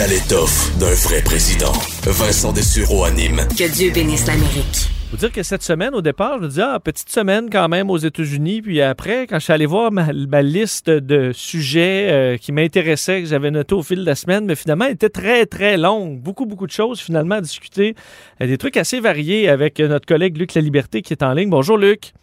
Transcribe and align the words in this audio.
Il 0.00 0.04
a 0.04 0.06
l'étoffe 0.06 0.78
d'un 0.78 0.94
vrai 0.94 1.20
président. 1.20 1.72
Vincent 2.04 2.54
Dessureau 2.54 3.04
anime. 3.04 3.46
Que 3.50 3.70
Dieu 3.70 3.92
bénisse 3.92 4.26
l'Amérique. 4.26 4.88
Faut 5.10 5.18
dire 5.18 5.30
que 5.30 5.42
cette 5.42 5.62
semaine, 5.62 5.94
au 5.94 6.00
départ, 6.00 6.38
je 6.38 6.44
me 6.44 6.48
disais, 6.48 6.62
ah, 6.64 6.80
petite 6.80 7.10
semaine 7.10 7.50
quand 7.50 7.68
même 7.68 7.90
aux 7.90 7.98
États-Unis. 7.98 8.62
Puis 8.62 8.80
après, 8.80 9.26
quand 9.26 9.38
je 9.38 9.44
suis 9.44 9.52
allé 9.52 9.66
voir 9.66 9.92
ma, 9.92 10.40
liste 10.40 10.88
de 10.88 11.32
sujets 11.34 12.08
euh, 12.10 12.36
qui 12.38 12.50
m'intéressaient, 12.50 13.20
que 13.20 13.28
j'avais 13.28 13.50
noté 13.50 13.74
au 13.74 13.82
fil 13.82 13.98
de 13.98 14.06
la 14.06 14.14
semaine, 14.14 14.46
mais 14.46 14.54
finalement, 14.54 14.86
elle 14.86 14.94
était 14.94 15.10
très, 15.10 15.44
très 15.44 15.76
longue. 15.76 16.18
Beaucoup, 16.18 16.46
beaucoup 16.46 16.66
de 16.66 16.72
choses 16.72 16.98
finalement 16.98 17.34
à 17.34 17.40
discuter. 17.42 17.94
Euh, 18.40 18.46
des 18.46 18.56
trucs 18.56 18.78
assez 18.78 19.00
variés 19.00 19.50
avec 19.50 19.80
notre 19.80 20.06
collègue 20.06 20.38
Luc 20.38 20.54
La 20.54 20.62
Liberté 20.62 21.02
qui 21.02 21.12
est 21.12 21.22
en 21.22 21.34
ligne. 21.34 21.50
Bonjour, 21.50 21.76
Luc. 21.76 22.14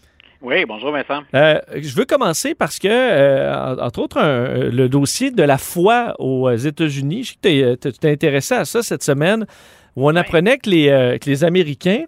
Oui, 0.41 0.65
bonjour 0.65 0.91
Vincent. 0.91 1.23
Euh, 1.33 1.59
je 1.75 1.95
veux 1.95 2.05
commencer 2.05 2.53
parce 2.55 2.79
que, 2.79 3.79
entre 3.81 3.99
autres, 3.99 4.19
le 4.21 4.87
dossier 4.87 5.31
de 5.31 5.43
la 5.43 5.57
foi 5.57 6.15
aux 6.19 6.53
États-Unis, 6.53 7.23
je 7.23 7.29
sais 7.31 7.37
que 7.41 7.89
tu 7.89 7.91
t'es 7.93 8.11
intéressé 8.11 8.55
à 8.55 8.65
ça 8.65 8.83
cette 8.83 9.03
semaine, 9.03 9.45
où 9.95 10.09
on 10.09 10.15
apprenait 10.15 10.57
que 10.57 10.69
les, 10.69 11.17
que 11.19 11.29
les 11.29 11.43
Américains 11.43 12.05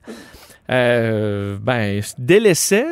euh, 0.69 1.57
ben, 1.59 2.01
délaissait, 2.19 2.85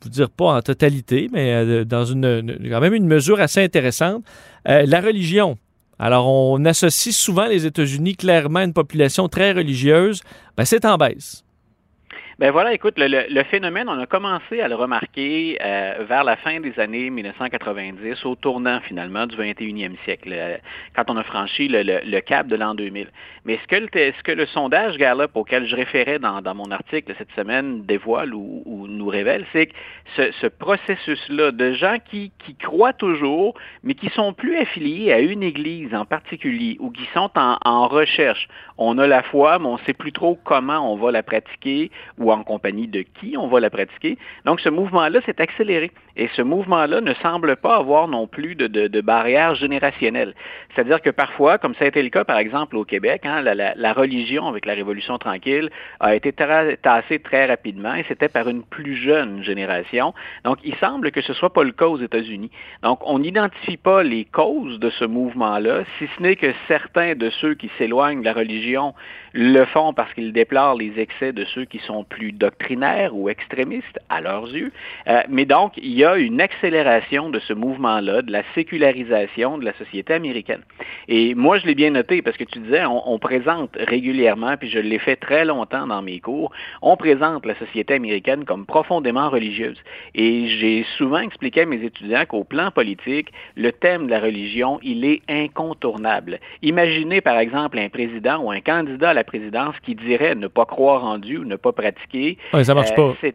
pour 0.00 0.10
dire 0.10 0.30
pas 0.30 0.56
en 0.56 0.62
totalité, 0.62 1.28
mais 1.30 1.52
euh, 1.52 1.84
dans 1.84 2.06
une, 2.06 2.58
quand 2.70 2.80
même 2.80 2.94
une 2.94 3.06
mesure 3.06 3.40
assez 3.40 3.62
intéressante, 3.62 4.24
euh, 4.66 4.84
la 4.86 5.00
religion. 5.00 5.58
Alors, 5.98 6.26
on 6.28 6.64
associe 6.64 7.14
souvent 7.14 7.46
les 7.46 7.66
États-Unis 7.66 8.16
clairement 8.16 8.60
à 8.60 8.64
une 8.64 8.72
population 8.72 9.28
très 9.28 9.52
religieuse. 9.52 10.22
Ben, 10.56 10.64
c'est 10.64 10.84
en 10.86 10.96
baisse. 10.96 11.44
Ben 12.38 12.52
voilà, 12.52 12.72
écoute, 12.72 12.94
le, 12.98 13.42
phénomène, 13.50 13.88
on 13.88 13.98
a 13.98 14.06
commencé 14.06 14.60
à 14.60 14.68
le 14.68 14.76
remarquer 14.76 15.58
euh, 15.60 16.04
vers 16.08 16.22
la 16.22 16.36
fin 16.36 16.60
des 16.60 16.78
années 16.78 17.10
1990, 17.10 18.24
au 18.24 18.36
tournant 18.36 18.78
finalement 18.82 19.26
du 19.26 19.34
21e 19.34 19.96
siècle, 20.04 20.30
euh, 20.32 20.56
quand 20.94 21.10
on 21.10 21.16
a 21.16 21.24
franchi 21.24 21.66
le, 21.68 22.20
cap 22.20 22.46
de 22.46 22.54
l'an 22.54 22.76
2000. 22.76 23.08
Mais 23.44 23.58
ce 23.60 23.66
que, 23.66 23.74
le, 23.74 23.88
ce 23.92 24.22
que 24.22 24.30
le 24.30 24.46
sondage 24.46 24.98
Gallup 24.98 25.32
auquel 25.34 25.66
je 25.66 25.74
référais 25.74 26.20
dans, 26.20 26.40
mon 26.54 26.70
article 26.70 27.12
cette 27.18 27.32
semaine 27.32 27.84
dévoile 27.86 28.32
ou, 28.32 28.86
nous 28.88 29.08
révèle, 29.08 29.44
c'est 29.52 29.66
que 29.66 29.72
ce, 30.14 30.46
processus-là 30.46 31.50
de 31.50 31.72
gens 31.72 31.96
qui, 32.08 32.30
qui 32.38 32.54
croient 32.54 32.92
toujours, 32.92 33.54
mais 33.82 33.94
qui 33.94 34.10
sont 34.10 34.32
plus 34.32 34.56
affiliés 34.58 35.12
à 35.12 35.18
une 35.18 35.42
église 35.42 35.92
en 35.92 36.04
particulier 36.04 36.76
ou 36.78 36.90
qui 36.90 37.06
sont 37.12 37.30
en, 37.34 37.58
en 37.64 37.88
recherche. 37.88 38.46
On 38.76 38.96
a 38.98 39.08
la 39.08 39.24
foi, 39.24 39.58
mais 39.58 39.66
on 39.66 39.74
ne 39.76 39.82
sait 39.86 39.92
plus 39.92 40.12
trop 40.12 40.38
comment 40.44 40.92
on 40.92 40.96
va 40.96 41.10
la 41.10 41.24
pratiquer 41.24 41.90
ou 42.16 42.27
en 42.36 42.44
compagnie 42.44 42.88
de 42.88 43.02
qui 43.02 43.36
on 43.36 43.48
va 43.48 43.60
la 43.60 43.70
pratiquer. 43.70 44.18
Donc, 44.44 44.60
ce 44.60 44.68
mouvement-là 44.68 45.20
s'est 45.26 45.40
accéléré. 45.40 45.90
Et 46.16 46.28
ce 46.34 46.42
mouvement-là 46.42 47.00
ne 47.00 47.14
semble 47.14 47.54
pas 47.56 47.76
avoir 47.76 48.08
non 48.08 48.26
plus 48.26 48.56
de, 48.56 49.00
barrière 49.00 49.54
générationnelle. 49.54 50.34
C'est-à-dire 50.74 51.00
que 51.00 51.10
parfois, 51.10 51.58
comme 51.58 51.74
ça 51.76 51.84
a 51.84 51.88
été 51.88 52.02
le 52.02 52.08
cas, 52.08 52.24
par 52.24 52.38
exemple, 52.38 52.76
au 52.76 52.84
Québec, 52.84 53.22
hein, 53.24 53.40
la, 53.42 53.92
religion 53.92 54.48
avec 54.48 54.66
la 54.66 54.74
Révolution 54.74 55.16
tranquille 55.18 55.70
a 56.00 56.16
été 56.16 56.32
tassée 56.32 57.20
très 57.20 57.46
rapidement 57.46 57.94
et 57.94 58.04
c'était 58.08 58.28
par 58.28 58.48
une 58.48 58.64
plus 58.64 58.96
jeune 58.96 59.44
génération. 59.44 60.12
Donc, 60.44 60.58
il 60.64 60.74
semble 60.76 61.12
que 61.12 61.20
ce 61.20 61.32
soit 61.32 61.52
pas 61.52 61.62
le 61.62 61.70
cas 61.70 61.86
aux 61.86 61.98
États-Unis. 61.98 62.50
Donc, 62.82 62.98
on 63.06 63.20
n'identifie 63.20 63.76
pas 63.76 64.02
les 64.02 64.24
causes 64.24 64.80
de 64.80 64.90
ce 64.90 65.04
mouvement-là, 65.04 65.84
si 65.98 66.08
ce 66.16 66.22
n'est 66.22 66.36
que 66.36 66.52
certains 66.66 67.14
de 67.14 67.30
ceux 67.30 67.54
qui 67.54 67.70
s'éloignent 67.78 68.20
de 68.20 68.24
la 68.24 68.32
religion 68.32 68.92
le 69.32 69.64
font 69.66 69.92
parce 69.92 70.12
qu'ils 70.14 70.32
déplorent 70.32 70.74
les 70.74 70.98
excès 70.98 71.32
de 71.32 71.44
ceux 71.44 71.64
qui 71.64 71.78
sont 71.78 72.02
plus 72.02 72.17
doctrinaires 72.32 73.14
ou 73.14 73.28
extrémistes 73.28 73.98
à 74.08 74.20
leurs 74.20 74.48
yeux. 74.54 74.72
Euh, 75.08 75.22
mais 75.28 75.44
donc, 75.44 75.72
il 75.76 75.92
y 75.92 76.04
a 76.04 76.16
une 76.16 76.40
accélération 76.40 77.30
de 77.30 77.38
ce 77.40 77.52
mouvement-là, 77.52 78.22
de 78.22 78.32
la 78.32 78.42
sécularisation 78.54 79.58
de 79.58 79.64
la 79.64 79.72
société 79.74 80.14
américaine. 80.14 80.62
Et 81.08 81.34
moi, 81.34 81.58
je 81.58 81.66
l'ai 81.66 81.74
bien 81.74 81.90
noté 81.90 82.22
parce 82.22 82.36
que 82.36 82.44
tu 82.44 82.58
disais, 82.58 82.84
on, 82.84 83.18
présente 83.18 83.76
régulièrement, 83.76 84.56
puis 84.56 84.70
je 84.70 84.78
l'ai 84.78 84.98
fait 84.98 85.16
très 85.16 85.44
longtemps 85.44 85.86
dans 85.86 86.02
mes 86.02 86.20
cours, 86.20 86.52
on 86.82 86.96
présente 86.96 87.44
la 87.44 87.54
société 87.56 87.94
américaine 87.94 88.44
comme 88.44 88.64
profondément 88.64 89.28
religieuse. 89.28 89.76
Et 90.14 90.48
j'ai 90.48 90.86
souvent 90.96 91.18
expliqué 91.18 91.62
à 91.62 91.66
mes 91.66 91.82
étudiants 91.82 92.24
qu'au 92.26 92.44
plan 92.44 92.70
politique, 92.70 93.32
le 93.56 93.72
thème 93.72 94.06
de 94.06 94.10
la 94.10 94.20
religion, 94.20 94.78
il 94.82 95.04
est 95.04 95.22
incontournable. 95.28 96.38
Imaginez 96.62 97.20
par 97.20 97.38
exemple 97.38 97.78
un 97.78 97.88
président 97.88 98.38
ou 98.38 98.50
un 98.50 98.60
candidat 98.60 99.10
à 99.10 99.14
la 99.14 99.24
présidence 99.24 99.74
qui 99.82 99.94
dirait 99.94 100.34
ne 100.34 100.46
pas 100.46 100.64
croire 100.64 101.04
en 101.04 101.18
Dieu 101.18 101.40
ou 101.40 101.44
ne 101.44 101.56
pas 101.56 101.72
pratiquer. 101.72 102.07
Ouais, 102.52 102.64
ça 102.64 102.74
marche 102.74 102.90
euh, 102.92 103.12
pas 103.12 103.28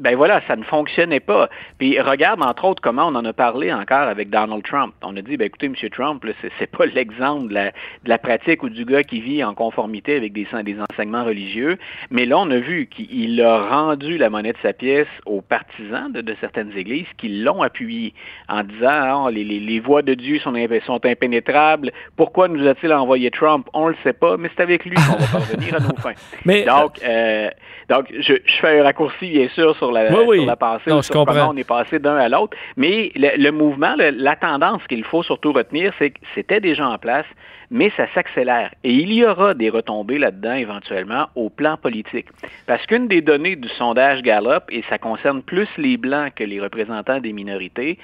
ben 0.00 0.16
voilà, 0.16 0.40
ça 0.48 0.56
ne 0.56 0.64
fonctionnait 0.64 1.20
pas. 1.20 1.48
Puis 1.78 2.00
regarde 2.00 2.42
entre 2.42 2.64
autres 2.64 2.82
comment 2.82 3.08
on 3.08 3.14
en 3.14 3.24
a 3.24 3.32
parlé 3.32 3.72
encore 3.72 4.08
avec 4.08 4.30
Donald 4.30 4.62
Trump. 4.64 4.94
On 5.02 5.16
a 5.16 5.22
dit, 5.22 5.36
ben 5.36 5.46
écoutez, 5.46 5.66
M. 5.66 5.74
Trump, 5.90 6.24
c'est, 6.40 6.50
c'est 6.58 6.66
pas 6.66 6.86
l'exemple 6.94 7.48
de 7.52 7.70
la, 8.04 8.18
pratique 8.18 8.62
ou 8.62 8.70
du 8.70 8.84
gars 8.84 9.02
qui 9.02 9.20
vit 9.20 9.44
en 9.44 9.54
conformité 9.54 10.16
avec 10.16 10.32
des, 10.32 10.46
des 10.64 10.76
enseignements 10.80 11.24
religieux. 11.24 11.76
Mais 12.10 12.24
là, 12.24 12.38
on 12.38 12.50
a 12.50 12.58
vu 12.58 12.86
qu'il 12.86 13.40
a 13.42 13.68
rendu 13.68 14.16
la 14.16 14.30
monnaie 14.30 14.52
de 14.52 14.58
sa 14.62 14.72
pièce 14.72 15.08
aux 15.26 15.42
partisans 15.42 16.10
de, 16.12 16.36
certaines 16.40 16.72
églises 16.76 17.06
qui 17.18 17.28
l'ont 17.28 17.62
appuyé 17.62 18.14
en 18.48 18.62
disant, 18.62 19.26
ah, 19.26 19.30
les, 19.30 19.44
les, 19.44 19.80
voies 19.80 20.02
de 20.02 20.14
Dieu 20.14 20.38
sont, 20.38 20.54
sont 20.86 21.06
impénétrables. 21.06 21.92
Pourquoi 22.16 22.48
nous 22.48 22.66
a-t-il 22.66 22.92
envoyé 22.92 23.30
Trump? 23.30 23.68
On 23.74 23.88
le 23.88 23.96
sait 24.02 24.12
pas, 24.12 24.36
mais 24.36 24.50
c'est 24.56 24.62
avec 24.62 24.84
lui 24.84 24.94
qu'on 24.94 25.16
va 25.16 25.26
parvenir 25.32 25.74
à 25.76 25.80
nos 25.80 25.96
fins. 25.96 26.14
Mais, 26.44 26.64
donc, 26.64 27.00
euh, 27.02 27.50
donc 27.88 28.06
je, 28.18 28.34
je 28.44 28.56
fais 28.60 28.80
un 28.80 28.84
raccourci, 28.84 29.30
bien 29.30 29.48
sûr, 29.48 29.76
sur 29.76 29.89
la, 29.90 30.22
oui, 30.22 30.44
la 30.44 30.56
pensée, 30.56 30.90
sur 31.02 31.24
comment 31.24 31.50
on 31.50 31.56
est 31.56 31.64
passé 31.64 31.98
d'un 31.98 32.16
à 32.16 32.28
l'autre. 32.28 32.56
Mais 32.76 33.12
le, 33.16 33.50
mouvement, 33.50 33.94
la 33.96 34.36
tendance 34.36 34.86
qu'il 34.88 35.04
faut 35.04 35.22
surtout 35.22 35.52
retenir, 35.52 35.92
c'est 35.98 36.10
que 36.10 36.20
c'était 36.34 36.60
déjà 36.60 36.88
en 36.88 36.98
place 36.98 37.26
mais 37.70 37.92
ça 37.96 38.06
s'accélère. 38.14 38.72
Et 38.82 38.92
il 38.92 39.12
y 39.12 39.24
aura 39.24 39.54
des 39.54 39.70
retombées 39.70 40.18
là-dedans 40.18 40.54
éventuellement 40.54 41.28
au 41.34 41.50
plan 41.50 41.76
politique. 41.76 42.26
Parce 42.66 42.84
qu'une 42.86 43.08
des 43.08 43.20
données 43.20 43.56
du 43.56 43.68
sondage 43.68 44.22
Gallup, 44.22 44.64
et 44.70 44.82
ça 44.88 44.98
concerne 44.98 45.42
plus 45.42 45.68
les 45.78 45.96
Blancs 45.96 46.34
que 46.34 46.44
les 46.44 46.60
représentants 46.60 47.20
des 47.20 47.32
minorités, 47.32 47.98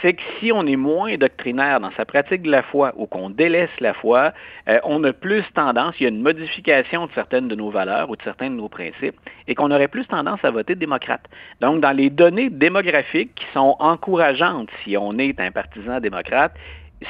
c'est 0.00 0.14
que 0.14 0.22
si 0.40 0.50
on 0.52 0.66
est 0.66 0.76
moins 0.76 1.16
doctrinaire 1.16 1.78
dans 1.78 1.92
sa 1.92 2.04
pratique 2.04 2.42
de 2.42 2.50
la 2.50 2.62
foi 2.62 2.92
ou 2.96 3.06
qu'on 3.06 3.30
délaisse 3.30 3.70
la 3.80 3.94
foi, 3.94 4.32
euh, 4.68 4.78
on 4.84 5.04
a 5.04 5.12
plus 5.12 5.44
tendance, 5.54 5.94
il 6.00 6.04
y 6.04 6.06
a 6.06 6.08
une 6.08 6.22
modification 6.22 7.06
de 7.06 7.12
certaines 7.12 7.48
de 7.48 7.54
nos 7.54 7.70
valeurs 7.70 8.10
ou 8.10 8.16
de 8.16 8.22
certains 8.22 8.50
de 8.50 8.56
nos 8.56 8.68
principes, 8.68 9.16
et 9.46 9.54
qu'on 9.54 9.70
aurait 9.70 9.88
plus 9.88 10.06
tendance 10.06 10.40
à 10.44 10.50
voter 10.50 10.74
démocrate. 10.74 11.22
Donc, 11.60 11.80
dans 11.80 11.92
les 11.92 12.10
données 12.10 12.50
démographiques 12.50 13.34
qui 13.34 13.46
sont 13.52 13.76
encourageantes 13.78 14.70
si 14.82 14.96
on 14.96 15.18
est 15.18 15.38
un 15.38 15.52
partisan 15.52 16.00
démocrate, 16.00 16.52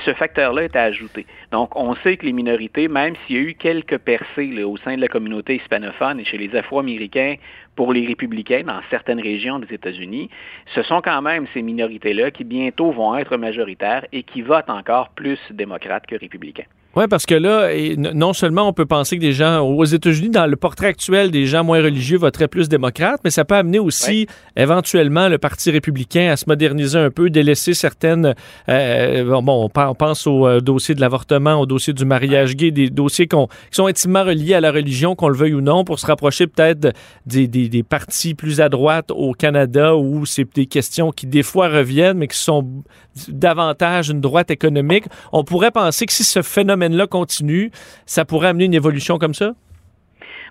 ce 0.04 0.14
facteur-là 0.14 0.64
est 0.64 0.76
à 0.76 0.82
ajouter. 0.84 1.26
Donc, 1.50 1.76
on 1.76 1.94
sait 1.96 2.16
que 2.16 2.26
les 2.26 2.32
minorités, 2.32 2.88
même 2.88 3.14
s'il 3.26 3.36
y 3.36 3.38
a 3.38 3.42
eu 3.42 3.54
quelques 3.54 3.98
percées 3.98 4.62
au 4.62 4.76
sein 4.76 4.96
de 4.96 5.00
la 5.00 5.08
communauté 5.08 5.56
hispanophone 5.56 6.20
et 6.20 6.24
chez 6.24 6.38
les 6.38 6.54
Afro-Américains 6.56 7.36
pour 7.76 7.92
les 7.92 8.06
républicains 8.06 8.62
dans 8.64 8.80
certaines 8.90 9.20
régions 9.20 9.58
des 9.58 9.74
États-Unis, 9.74 10.30
ce 10.74 10.82
sont 10.82 11.00
quand 11.00 11.22
même 11.22 11.46
ces 11.54 11.62
minorités-là 11.62 12.30
qui 12.30 12.44
bientôt 12.44 12.90
vont 12.90 13.16
être 13.16 13.36
majoritaires 13.36 14.06
et 14.12 14.22
qui 14.22 14.42
votent 14.42 14.70
encore 14.70 15.10
plus 15.10 15.40
démocrates 15.50 16.06
que 16.06 16.16
républicains. 16.16 16.66
Oui, 16.94 17.04
parce 17.08 17.24
que 17.24 17.34
là, 17.34 17.70
non 17.96 18.34
seulement 18.34 18.68
on 18.68 18.74
peut 18.74 18.84
penser 18.84 19.16
que 19.16 19.22
des 19.22 19.32
gens 19.32 19.60
aux 19.60 19.84
États-Unis, 19.84 20.28
dans 20.28 20.46
le 20.46 20.56
portrait 20.56 20.88
actuel, 20.88 21.30
des 21.30 21.46
gens 21.46 21.64
moins 21.64 21.82
religieux 21.82 22.18
voteraient 22.18 22.48
plus 22.48 22.68
démocrates, 22.68 23.20
mais 23.24 23.30
ça 23.30 23.46
peut 23.46 23.54
amener 23.54 23.78
aussi 23.78 24.26
éventuellement 24.56 25.28
le 25.28 25.38
Parti 25.38 25.70
républicain 25.70 26.30
à 26.30 26.36
se 26.36 26.44
moderniser 26.46 26.98
un 26.98 27.10
peu, 27.10 27.30
délaisser 27.30 27.72
certaines... 27.72 28.34
Euh, 28.68 29.24
bon, 29.24 29.70
on 29.74 29.94
pense 29.94 30.26
au 30.26 30.46
euh, 30.46 30.60
dossier 30.60 30.94
de 30.94 31.00
l'avortement, 31.00 31.54
au 31.54 31.64
dossier 31.64 31.94
du 31.94 32.04
mariage 32.04 32.56
gay, 32.56 32.70
des 32.70 32.90
dossiers 32.90 33.26
qui 33.26 33.36
sont 33.70 33.86
intimement 33.86 34.24
reliés 34.24 34.52
à 34.52 34.60
la 34.60 34.70
religion, 34.70 35.14
qu'on 35.14 35.28
le 35.28 35.36
veuille 35.36 35.54
ou 35.54 35.62
non, 35.62 35.84
pour 35.84 35.98
se 35.98 36.04
rapprocher 36.04 36.46
peut-être 36.46 36.92
des, 37.24 37.48
des, 37.48 37.70
des, 37.70 37.82
partis 37.82 38.34
plus 38.34 38.60
à 38.60 38.68
droite 38.68 39.10
au 39.10 39.32
Canada, 39.32 39.96
où 39.96 40.26
c'est 40.26 40.46
des 40.54 40.66
questions 40.66 41.10
qui 41.10 41.26
des 41.26 41.42
fois 41.42 41.68
reviennent, 41.68 42.18
mais 42.18 42.28
qui 42.28 42.38
sont 42.38 42.82
davantage 43.28 44.10
une 44.10 44.20
droite 44.20 44.50
économique. 44.50 45.04
On 45.32 45.44
pourrait 45.44 45.70
penser 45.70 46.04
que 46.06 46.12
si 46.12 46.24
ce 46.24 46.42
phénomène 46.42 46.81
là 46.90 47.06
continue, 47.06 47.70
ça 48.06 48.24
pourrait 48.24 48.48
amener 48.48 48.64
une 48.64 48.74
évolution 48.74 49.18
comme 49.18 49.34
ça? 49.34 49.52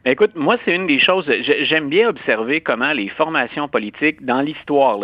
Écoute, 0.04 0.32
moi, 0.34 0.58
c'est 0.66 0.76
une 0.76 0.88
des 0.88 0.98
choses, 0.98 1.32
j'aime 1.62 1.88
bien 1.88 2.10
observer 2.10 2.60
comment 2.60 2.92
les 2.92 3.08
formations 3.08 3.68
politiques 3.68 4.26
dans 4.26 4.42
l'histoire, 4.42 4.98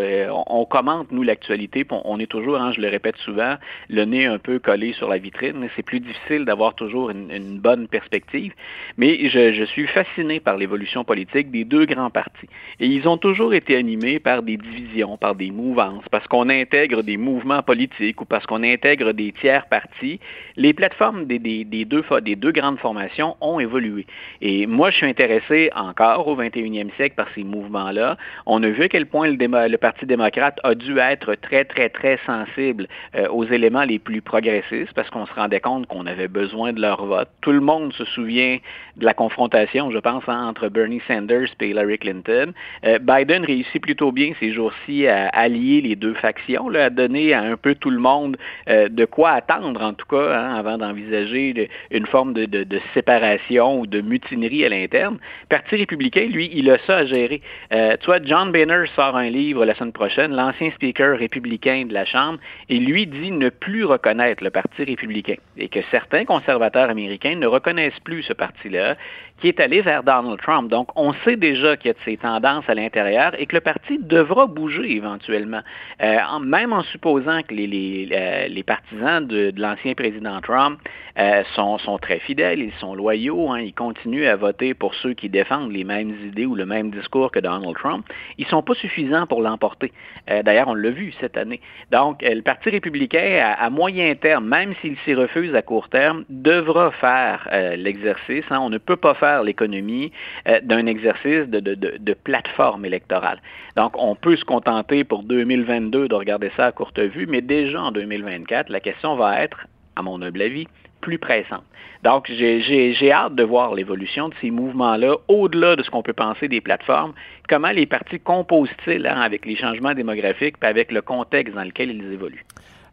on, 0.48 0.66
commente, 0.66 1.12
nous, 1.12 1.22
l'actualité, 1.22 1.86
on 1.92 2.20
est 2.20 2.26
toujours, 2.26 2.58
hein, 2.58 2.72
je 2.72 2.82
le 2.82 2.88
répète 2.88 3.16
souvent, 3.18 3.58
le 3.90 4.06
nez 4.06 4.26
un 4.26 4.40
peu 4.40 4.58
collé 4.58 4.94
sur 4.94 5.08
la 5.08 5.20
vitrine. 5.20 5.70
C'est 5.76 5.84
plus 5.84 6.00
difficile 6.00 6.46
d'avoir 6.46 6.74
toujours 6.74 7.12
une, 7.12 7.60
bonne 7.60 7.88
perspective. 7.88 8.54
Mais 8.98 9.30
je, 9.30 9.54
je 9.54 9.64
suis 9.66 9.86
fasciné 9.86 10.40
par 10.40 10.58
l'évolution 10.58 11.04
politique 11.04 11.52
des 11.52 11.64
deux 11.64 11.86
grands 11.86 12.10
partis. 12.10 12.50
Et 12.80 12.88
ils 12.88 13.08
ont 13.08 13.18
toujours 13.18 13.54
été 13.54 13.76
animés 13.76 14.20
par 14.20 14.42
des 14.42 14.58
divisions, 14.58 15.16
par 15.16 15.36
des 15.36 15.52
mouvances, 15.52 16.06
parce 16.10 16.28
qu'on 16.28 16.50
intègre 16.50 17.04
des 17.04 17.18
mouvements 17.18 17.62
politiques 17.62 18.20
ou 18.20 18.26
parce 18.26 18.48
qu'on 18.48 18.64
intègre 18.64 19.12
des 19.12 19.32
tiers 19.32 19.68
partis. 19.68 20.20
Les 20.56 20.74
plateformes 20.74 21.26
des, 21.26 21.38
des, 21.38 21.66
des, 21.66 21.86
deux, 21.86 22.04
des 22.24 22.36
deux 22.36 22.52
grandes 22.52 22.80
formations 22.80 23.38
ont 23.42 23.60
évolué. 23.60 24.08
Et 24.42 24.66
moi, 24.66 24.87
je 24.92 24.98
suis 24.98 25.06
intéressé 25.08 25.70
encore 25.76 26.28
au 26.28 26.36
21e 26.36 26.94
siècle 26.96 27.16
par 27.16 27.28
ces 27.36 27.44
mouvements-là. 27.44 28.18
On 28.46 28.62
a 28.64 28.70
vu 28.70 28.84
à 28.84 28.90
quel 28.90 29.06
point 29.06 29.28
le, 29.28 29.78
Parti 29.78 30.06
démocrate 30.06 30.60
a 30.64 30.76
dû 30.76 30.98
être 30.98 31.36
très, 31.36 31.66
très, 31.66 31.90
très 31.90 32.20
sensible 32.26 32.88
euh, 33.16 33.28
aux 33.30 33.46
éléments 33.46 33.84
les 33.84 34.00
plus 34.00 34.22
progressistes 34.22 34.94
parce 34.94 35.10
qu'on 35.10 35.26
se 35.26 35.34
rendait 35.34 35.60
compte 35.60 35.88
qu'on 35.88 36.06
avait 36.06 36.28
besoin 36.28 36.74
de 36.74 36.82
leur 36.82 37.06
vote. 37.06 37.30
Tout 37.42 37.52
le 37.52 37.60
monde 37.60 37.94
se 37.94 38.06
souvient 38.06 38.58
de 38.98 39.06
la 39.06 39.14
confrontation, 39.14 39.92
je 39.92 40.00
pense, 40.00 40.24
hein, 40.28 40.48
entre 40.48 40.70
Bernie 40.70 41.02
Sanders 41.08 41.50
et 41.62 41.70
Hillary 41.70 41.98
Clinton. 42.00 42.54
Euh, 42.86 43.00
Biden 43.00 43.46
réussit 43.46 43.82
plutôt 43.82 44.12
bien 44.12 44.34
ces 44.40 44.52
jours-ci 44.52 45.08
à 45.08 45.28
allier 45.30 45.82
les 45.82 45.96
deux 45.96 46.16
factions, 46.16 46.70
à 46.74 46.90
donner 46.90 47.34
à 47.34 47.42
un 47.42 47.58
peu 47.58 47.76
tout 47.76 47.90
le 47.90 48.00
monde 48.00 48.38
euh, 48.70 48.90
de 48.90 49.06
quoi 49.06 49.32
attendre, 49.32 49.82
en 49.82 49.94
tout 49.94 50.08
cas, 50.08 50.40
hein, 50.40 50.56
avant 50.56 50.78
d'envisager 50.78 51.70
une 51.92 52.06
forme 52.06 52.34
de, 52.34 52.46
de, 52.46 52.80
séparation 52.94 53.80
ou 53.80 53.88
de 53.88 54.02
mutinerie 54.02 54.66
à 54.66 54.70
interne. 54.84 55.18
Parti 55.50 55.76
républicain, 55.76 56.28
lui, 56.28 56.50
il 56.54 56.70
a 56.70 56.78
ça 56.86 56.98
à 56.98 57.06
gérer. 57.06 57.42
Euh, 57.74 57.98
tu 58.00 58.06
vois, 58.06 58.20
John 58.24 58.52
Boehner 58.52 58.86
sort 58.96 59.16
un 59.16 59.30
livre 59.30 59.66
la 59.66 59.76
semaine 59.76 59.94
prochaine, 59.94 60.36
l'ancien 60.36 60.72
speaker 60.72 61.18
républicain 61.18 61.86
de 61.86 61.94
la 61.94 62.06
Chambre, 62.06 62.40
et 62.70 62.80
lui 62.80 63.08
dit 63.08 63.32
ne 63.32 63.50
plus 63.50 63.86
reconnaître 63.86 64.44
le 64.44 64.50
Parti 64.50 64.84
républicain 64.84 65.36
et 65.58 65.70
que 65.70 65.80
certains 65.92 66.26
conservateurs 66.26 66.90
américains 66.90 67.36
ne 67.36 67.48
reconnaissent 67.48 68.00
plus 68.04 68.24
ce 68.24 68.34
parti-là, 68.34 68.96
qui 69.40 69.48
est 69.48 69.60
allé 69.60 69.82
vers 69.82 70.04
Donald 70.04 70.40
Trump. 70.42 70.70
Donc, 70.70 70.90
on 70.96 71.14
sait 71.24 71.36
déjà 71.36 71.78
qu'il 71.78 71.90
y 71.90 71.92
a 71.92 71.94
de 71.94 72.00
ces 72.06 72.18
tendances 72.18 72.66
à 72.68 72.74
l'intérieur 72.74 73.34
et 73.40 73.46
que 73.46 73.56
le 73.56 73.62
parti 73.62 74.00
devra 74.00 74.48
bouger 74.48 74.92
éventuellement. 74.96 75.62
Euh, 76.02 76.40
même 76.40 76.74
en 76.74 76.82
supposant 76.84 77.42
que 77.44 77.54
les, 77.54 78.10
euh, 78.12 78.64
partisans 78.66 79.26
de, 79.26 79.54
l'ancien 79.58 79.94
président 79.94 80.42
Trump 80.42 80.80
euh, 81.20 81.44
sont, 81.56 81.78
sont, 81.78 81.98
très 81.98 82.20
fidèles, 82.20 82.60
ils 82.60 82.74
sont 82.80 82.96
loyaux, 82.96 83.52
hein, 83.52 83.60
ils 83.60 83.74
continuent 83.74 84.28
à 84.28 84.36
voter 84.36 84.67
pour 84.74 84.96
ceux 84.96 85.14
qui 85.14 85.30
défendent 85.30 85.72
les 85.72 85.84
mêmes 85.84 86.16
idées 86.26 86.46
ou 86.46 86.56
le 86.56 86.66
même 86.66 86.92
discours 86.92 87.32
que 87.32 87.40
Donald 87.40 87.76
Trump, 87.76 88.06
ils 88.38 88.46
ne 88.46 88.50
sont 88.50 88.62
pas 88.62 88.74
suffisants 88.76 89.28
pour 89.28 89.42
l'emporter. 89.42 89.92
D'ailleurs, 90.28 90.68
on 90.68 90.76
l'a 90.76 90.90
vu 90.90 91.14
cette 91.20 91.38
année. 91.38 91.62
Donc, 91.92 92.22
le 92.22 92.42
Parti 92.42 92.70
républicain, 92.70 93.56
à, 93.58 93.70
moyen 93.70 94.14
terme, 94.16 94.48
même 94.48 94.74
s'il 94.82 94.98
s'y 95.06 95.14
refuse 95.14 95.56
à 95.56 95.62
court 95.62 95.90
terme, 95.90 96.24
devra 96.30 96.92
faire 96.92 97.48
l'exercice. 97.78 98.46
Hein. 98.50 98.60
On 98.62 98.70
ne 98.70 98.78
peut 98.78 98.96
pas 98.96 99.14
faire 99.14 99.44
l'économie 99.44 100.12
euh, 100.48 100.60
d'un 100.62 100.86
exercice 100.86 101.48
de, 101.48 102.14
plateforme 102.24 102.86
électorale. 102.86 103.40
Donc, 103.76 103.94
on 103.98 104.16
peut 104.16 104.36
se 104.36 104.46
contenter 104.46 105.04
pour 105.04 105.24
2022 105.24 106.08
de 106.08 106.16
regarder 106.16 106.52
ça 106.58 106.68
à 106.68 106.72
courte 106.72 107.00
vue, 107.00 107.28
mais 107.28 107.42
déjà 107.42 107.82
en 107.82 107.92
2024, 107.92 108.70
la 108.70 108.80
question 108.80 109.16
va 109.16 109.42
être, 109.42 109.68
à 109.96 110.02
mon 110.02 110.22
humble 110.22 110.42
avis, 110.42 110.68
plus 111.02 111.18
pressante. 111.18 111.64
Donc, 112.04 112.30
j'ai 112.30 113.12
hâte 113.12 113.36
de 113.36 113.44
voir 113.44 113.74
l'évolution 113.74 114.30
de 114.30 114.34
ces 114.40 114.52
mouvements-là, 114.52 115.16
au-delà 115.28 115.76
de 115.76 115.84
ce 115.84 115.90
qu'on 115.90 116.04
peut 116.04 116.14
penser 116.14 116.48
des 116.48 116.62
plateformes. 116.62 117.14
Comment 117.50 117.72
les 117.72 117.86
partis 117.86 118.20
composent-ils 118.20 119.06
hein, 119.08 119.20
avec 119.20 119.46
les 119.46 119.56
changements 119.56 119.94
démographiques 119.94 120.56
et 120.62 120.66
avec 120.66 120.92
le 120.92 121.02
contexte 121.02 121.56
dans 121.56 121.64
lequel 121.64 121.92
ils 121.92 122.14
évoluent? 122.14 122.46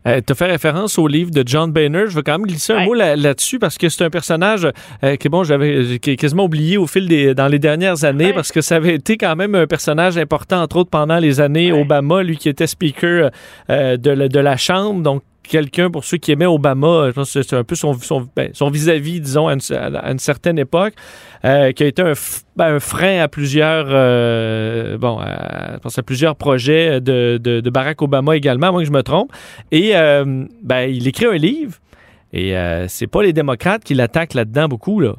Euh, 0.06 0.20
tu 0.24 0.32
as 0.32 0.34
fait 0.34 0.46
référence 0.46 0.98
au 0.98 1.06
livre 1.06 1.30
de 1.30 1.42
John 1.46 1.72
Boehner. 1.72 2.04
Je 2.08 2.14
veux 2.14 2.22
quand 2.22 2.38
même 2.38 2.46
glisser 2.46 2.74
un 2.74 2.84
mot 2.84 2.92
là-dessus 2.92 3.58
parce 3.58 3.78
que 3.78 3.88
c'est 3.88 4.04
un 4.04 4.10
personnage 4.10 4.68
euh, 5.02 5.16
que 5.16 5.28
bon, 5.28 5.44
j'avais 5.44 5.98
quasiment 5.98 6.44
oublié 6.44 6.76
au 6.76 6.86
fil 6.86 7.08
des 7.08 7.34
dans 7.34 7.48
les 7.48 7.58
dernières 7.58 8.04
années 8.04 8.34
parce 8.34 8.52
que 8.52 8.60
ça 8.60 8.76
avait 8.76 8.96
été 8.96 9.16
quand 9.16 9.34
même 9.34 9.54
un 9.54 9.66
personnage 9.66 10.18
important 10.18 10.60
entre 10.60 10.76
autres 10.76 10.90
pendant 10.90 11.18
les 11.18 11.40
années 11.40 11.72
Obama, 11.72 12.22
lui 12.22 12.36
qui 12.36 12.50
était 12.50 12.66
speaker 12.66 13.30
euh, 13.70 13.96
de, 13.96 14.28
de 14.28 14.40
la 14.40 14.58
Chambre, 14.58 15.02
donc 15.02 15.22
quelqu'un, 15.48 15.90
pour 15.90 16.04
ceux 16.04 16.16
qui 16.16 16.32
aimaient 16.32 16.46
Obama, 16.46 17.06
je 17.06 17.12
pense 17.12 17.32
que 17.32 17.42
c'est 17.42 17.56
un 17.56 17.64
peu 17.64 17.74
son, 17.74 17.94
son, 17.94 18.28
ben, 18.34 18.50
vis-à-vis, 18.70 19.20
disons, 19.20 19.48
à 19.48 19.52
une, 19.52 20.18
certaine 20.18 20.58
époque, 20.58 20.94
euh, 21.44 21.72
qui 21.72 21.84
a 21.84 21.86
été 21.86 22.02
un, 22.02 22.12
ben, 22.56 22.80
frein 22.80 23.20
à 23.20 23.28
plusieurs, 23.28 23.86
euh, 23.88 24.98
bon, 24.98 25.18
à, 25.20 25.76
à 25.76 26.02
plusieurs 26.04 26.36
projets 26.36 27.00
de, 27.00 27.38
de, 27.38 27.70
Barack 27.70 28.02
Obama 28.02 28.36
également, 28.36 28.72
moi 28.72 28.80
que 28.80 28.86
je 28.86 28.92
me 28.92 29.02
trompe. 29.02 29.32
Et 29.70 29.96
euh, 29.96 30.44
ben, 30.62 30.82
il 30.82 31.06
écrit 31.06 31.26
un 31.26 31.36
livre, 31.36 31.78
et 32.32 32.54
c'est 32.88 33.06
pas 33.06 33.22
les 33.22 33.32
démocrates 33.32 33.84
qui 33.84 33.94
l'attaquent 33.94 34.34
là-dedans 34.34 34.66
beaucoup, 34.68 35.00
là. 35.00 35.14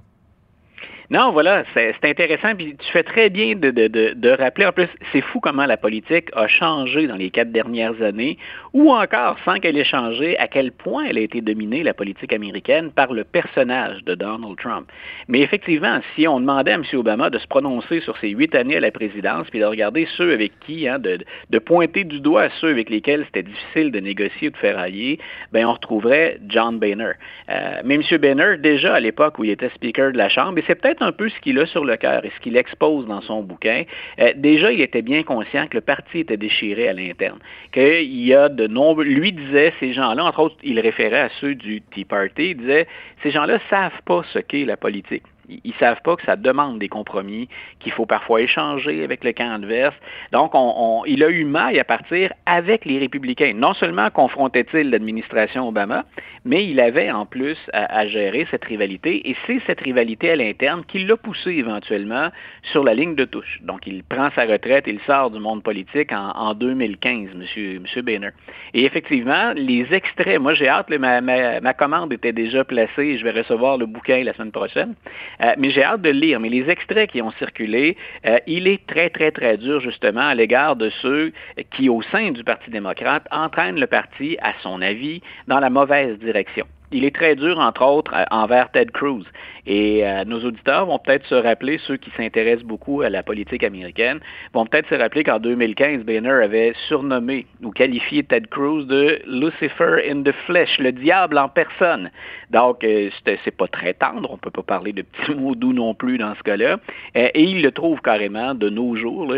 Non, 1.09 1.31
voilà, 1.31 1.63
c'est 1.73 1.95
intéressant. 2.03 2.55
Puis 2.55 2.75
tu 2.77 2.91
fais 2.91 3.03
très 3.03 3.29
bien 3.29 3.55
de, 3.55 3.69
de, 3.71 3.87
de, 3.87 4.13
de 4.15 4.29
rappeler. 4.29 4.65
En 4.65 4.71
plus, 4.71 4.87
c'est 5.11 5.21
fou 5.21 5.39
comment 5.39 5.65
la 5.65 5.77
politique 5.77 6.29
a 6.33 6.47
changé 6.47 7.07
dans 7.07 7.15
les 7.15 7.29
quatre 7.29 7.51
dernières 7.51 8.01
années, 8.01 8.37
ou 8.73 8.91
encore, 8.91 9.37
sans 9.45 9.59
qu'elle 9.59 9.77
ait 9.77 9.83
changé, 9.83 10.37
à 10.39 10.47
quel 10.47 10.71
point 10.71 11.05
elle 11.05 11.17
a 11.17 11.21
été 11.21 11.41
dominée, 11.41 11.83
la 11.83 11.93
politique 11.93 12.33
américaine, 12.33 12.91
par 12.91 13.13
le 13.13 13.23
personnage 13.23 14.03
de 14.03 14.15
Donald 14.15 14.57
Trump. 14.57 14.87
Mais 15.27 15.41
effectivement, 15.41 15.99
si 16.15 16.27
on 16.27 16.39
demandait 16.39 16.71
à 16.71 16.75
M. 16.75 16.83
Obama 16.93 17.29
de 17.29 17.37
se 17.37 17.47
prononcer 17.47 18.01
sur 18.01 18.17
ses 18.17 18.29
huit 18.29 18.55
années 18.55 18.77
à 18.77 18.79
la 18.79 18.91
présidence, 18.91 19.47
puis 19.49 19.59
de 19.59 19.65
regarder 19.65 20.07
ceux 20.17 20.33
avec 20.33 20.51
qui, 20.65 20.87
hein, 20.87 20.99
de, 20.99 21.19
de 21.49 21.59
pointer 21.59 22.03
du 22.03 22.19
doigt 22.19 22.49
ceux 22.59 22.69
avec 22.69 22.89
lesquels 22.89 23.25
c'était 23.25 23.43
difficile 23.43 23.91
de 23.91 23.99
négocier 23.99 24.47
ou 24.47 24.51
de 24.51 24.57
faire 24.57 24.79
allier, 24.79 25.19
ben 25.51 25.65
on 25.65 25.73
retrouverait 25.73 26.39
John 26.47 26.79
Boehner. 26.79 27.11
Euh, 27.49 27.81
mais 27.83 27.95
M. 27.95 28.01
Boehner, 28.19 28.57
déjà 28.57 28.95
à 28.95 28.99
l'époque 28.99 29.37
où 29.39 29.43
il 29.43 29.51
était 29.51 29.69
speaker 29.69 30.11
de 30.11 30.17
la 30.17 30.29
Chambre, 30.29 30.57
et 30.57 30.63
c'est 30.67 30.75
peut-être 30.75 30.94
un 31.01 31.11
peu 31.11 31.29
ce 31.29 31.39
qu'il 31.39 31.59
a 31.59 31.65
sur 31.65 31.85
le 31.85 31.97
cœur 31.97 32.25
et 32.25 32.31
ce 32.35 32.39
qu'il 32.41 32.57
expose 32.57 33.05
dans 33.07 33.21
son 33.21 33.41
bouquin. 33.41 33.83
Euh, 34.19 34.33
déjà, 34.35 34.71
il 34.71 34.81
était 34.81 35.01
bien 35.01 35.23
conscient 35.23 35.67
que 35.67 35.75
le 35.75 35.81
parti 35.81 36.19
était 36.19 36.37
déchiré 36.37 36.87
à 36.87 36.93
l'interne, 36.93 37.39
qu'il 37.71 38.25
y 38.25 38.33
a 38.33 38.49
de 38.49 38.67
nombreux... 38.67 39.03
Lui 39.05 39.31
disait, 39.31 39.73
ces 39.79 39.93
gens-là, 39.93 40.25
entre 40.25 40.39
autres, 40.39 40.57
il 40.63 40.79
référait 40.79 41.21
à 41.21 41.29
ceux 41.41 41.55
du 41.55 41.81
Tea 41.81 42.05
Party, 42.05 42.51
il 42.51 42.57
disait, 42.57 42.87
ces 43.23 43.31
gens-là 43.31 43.59
savent 43.69 44.01
pas 44.05 44.23
ce 44.33 44.39
qu'est 44.39 44.65
la 44.65 44.77
politique. 44.77 45.23
Ils 45.49 45.73
savent 45.79 46.01
pas 46.03 46.15
que 46.15 46.23
ça 46.23 46.35
demande 46.35 46.79
des 46.79 46.89
compromis, 46.89 47.47
qu'il 47.79 47.91
faut 47.91 48.05
parfois 48.05 48.41
échanger 48.41 49.03
avec 49.03 49.23
le 49.23 49.33
camp 49.33 49.53
adverse. 49.53 49.95
Donc, 50.31 50.51
on, 50.53 51.03
il 51.05 51.23
a 51.23 51.29
eu 51.29 51.45
maille 51.45 51.79
à 51.79 51.83
partir 51.83 52.33
avec 52.45 52.85
les 52.85 52.99
républicains. 52.99 53.53
Non 53.55 53.73
seulement 53.73 54.09
confrontait-il 54.09 54.89
l'administration 54.89 55.67
Obama, 55.67 56.05
mais 56.45 56.65
il 56.65 56.79
avait 56.79 57.11
en 57.11 57.25
plus 57.25 57.57
à, 57.73 58.07
gérer 58.07 58.47
cette 58.51 58.65
rivalité. 58.65 59.29
Et 59.29 59.35
c'est 59.45 59.59
cette 59.65 59.81
rivalité 59.81 60.31
à 60.31 60.35
l'interne 60.35 60.83
qui 60.87 60.99
l'a 60.99 61.17
poussé 61.17 61.51
éventuellement 61.51 62.29
sur 62.71 62.83
la 62.83 62.93
ligne 62.93 63.15
de 63.15 63.25
touche. 63.25 63.59
Donc, 63.63 63.87
il 63.87 64.03
prend 64.03 64.29
sa 64.35 64.45
retraite, 64.45 64.85
il 64.87 64.99
sort 65.01 65.31
du 65.31 65.39
monde 65.39 65.63
politique 65.63 66.11
en, 66.11 66.53
2015, 66.53 67.29
M. 67.33 67.81
Monsieur, 67.81 68.01
Boehner. 68.01 68.29
Et 68.73 68.85
effectivement, 68.85 69.53
les 69.55 69.87
extraits, 69.91 70.39
moi 70.39 70.53
j'ai 70.53 70.67
hâte, 70.67 70.89
ma, 70.89 71.21
ma, 71.21 71.59
ma, 71.59 71.73
commande 71.73 72.13
était 72.13 72.33
déjà 72.33 72.63
placée, 72.63 73.17
je 73.17 73.23
vais 73.23 73.31
recevoir 73.31 73.77
le 73.77 73.85
bouquin 73.85 74.23
la 74.23 74.33
semaine 74.33 74.51
prochaine. 74.51 74.95
Euh, 75.41 75.53
mais 75.57 75.69
j'ai 75.71 75.83
hâte 75.83 76.01
de 76.01 76.09
le 76.09 76.19
lire. 76.19 76.39
Mais 76.39 76.49
les 76.49 76.69
extraits 76.69 77.11
qui 77.11 77.21
ont 77.21 77.31
circulé, 77.31 77.97
euh, 78.25 78.37
il 78.47 78.67
est 78.67 78.85
très, 78.87 79.09
très, 79.09 79.31
très 79.31 79.57
dur 79.57 79.81
justement 79.81 80.27
à 80.27 80.35
l'égard 80.35 80.75
de 80.75 80.89
ceux 81.01 81.33
qui, 81.71 81.89
au 81.89 82.01
sein 82.01 82.31
du 82.31 82.43
Parti 82.43 82.69
démocrate, 82.69 83.27
entraînent 83.31 83.79
le 83.79 83.87
parti, 83.87 84.37
à 84.41 84.53
son 84.61 84.81
avis, 84.81 85.21
dans 85.47 85.59
la 85.59 85.69
mauvaise 85.69 86.17
direction 86.19 86.65
il 86.91 87.03
est 87.03 87.15
très 87.15 87.35
dur, 87.35 87.59
entre 87.59 87.83
autres, 87.83 88.13
euh, 88.13 88.23
envers 88.31 88.71
Ted 88.71 88.91
Cruz. 88.91 89.23
Et 89.67 90.05
euh, 90.05 90.23
nos 90.25 90.39
auditeurs 90.45 90.85
vont 90.85 90.99
peut-être 90.99 91.25
se 91.25 91.35
rappeler, 91.35 91.79
ceux 91.87 91.97
qui 91.97 92.11
s'intéressent 92.15 92.65
beaucoup 92.65 93.01
à 93.01 93.09
la 93.09 93.23
politique 93.23 93.63
américaine, 93.63 94.19
vont 94.53 94.65
peut-être 94.65 94.87
se 94.89 94.95
rappeler 94.95 95.23
qu'en 95.23 95.39
2015, 95.39 96.03
Boehner 96.03 96.43
avait 96.43 96.73
surnommé 96.87 97.47
ou 97.63 97.71
qualifié 97.71 98.23
Ted 98.23 98.47
Cruz 98.47 98.85
de 98.85 99.19
Lucifer 99.25 100.07
in 100.09 100.21
the 100.21 100.33
flesh, 100.45 100.77
le 100.77 100.91
diable 100.91 101.37
en 101.39 101.49
personne. 101.49 102.11
Donc, 102.51 102.83
euh, 102.83 103.09
c'est 103.25 103.57
pas 103.57 103.67
très 103.67 103.93
tendre, 103.93 104.29
on 104.31 104.37
peut 104.37 104.51
pas 104.51 104.61
parler 104.61 104.93
de 104.93 105.01
petits 105.01 105.35
mots 105.35 105.55
doux 105.55 105.73
non 105.73 105.95
plus 105.95 106.19
dans 106.19 106.35
ce 106.35 106.43
cas-là. 106.43 106.77
et 107.15 107.43
il 107.43 107.63
le 107.63 107.71
trouve 107.71 107.99
carrément 108.01 108.53
de 108.53 108.69
nos 108.69 108.95
jours, 108.95 109.33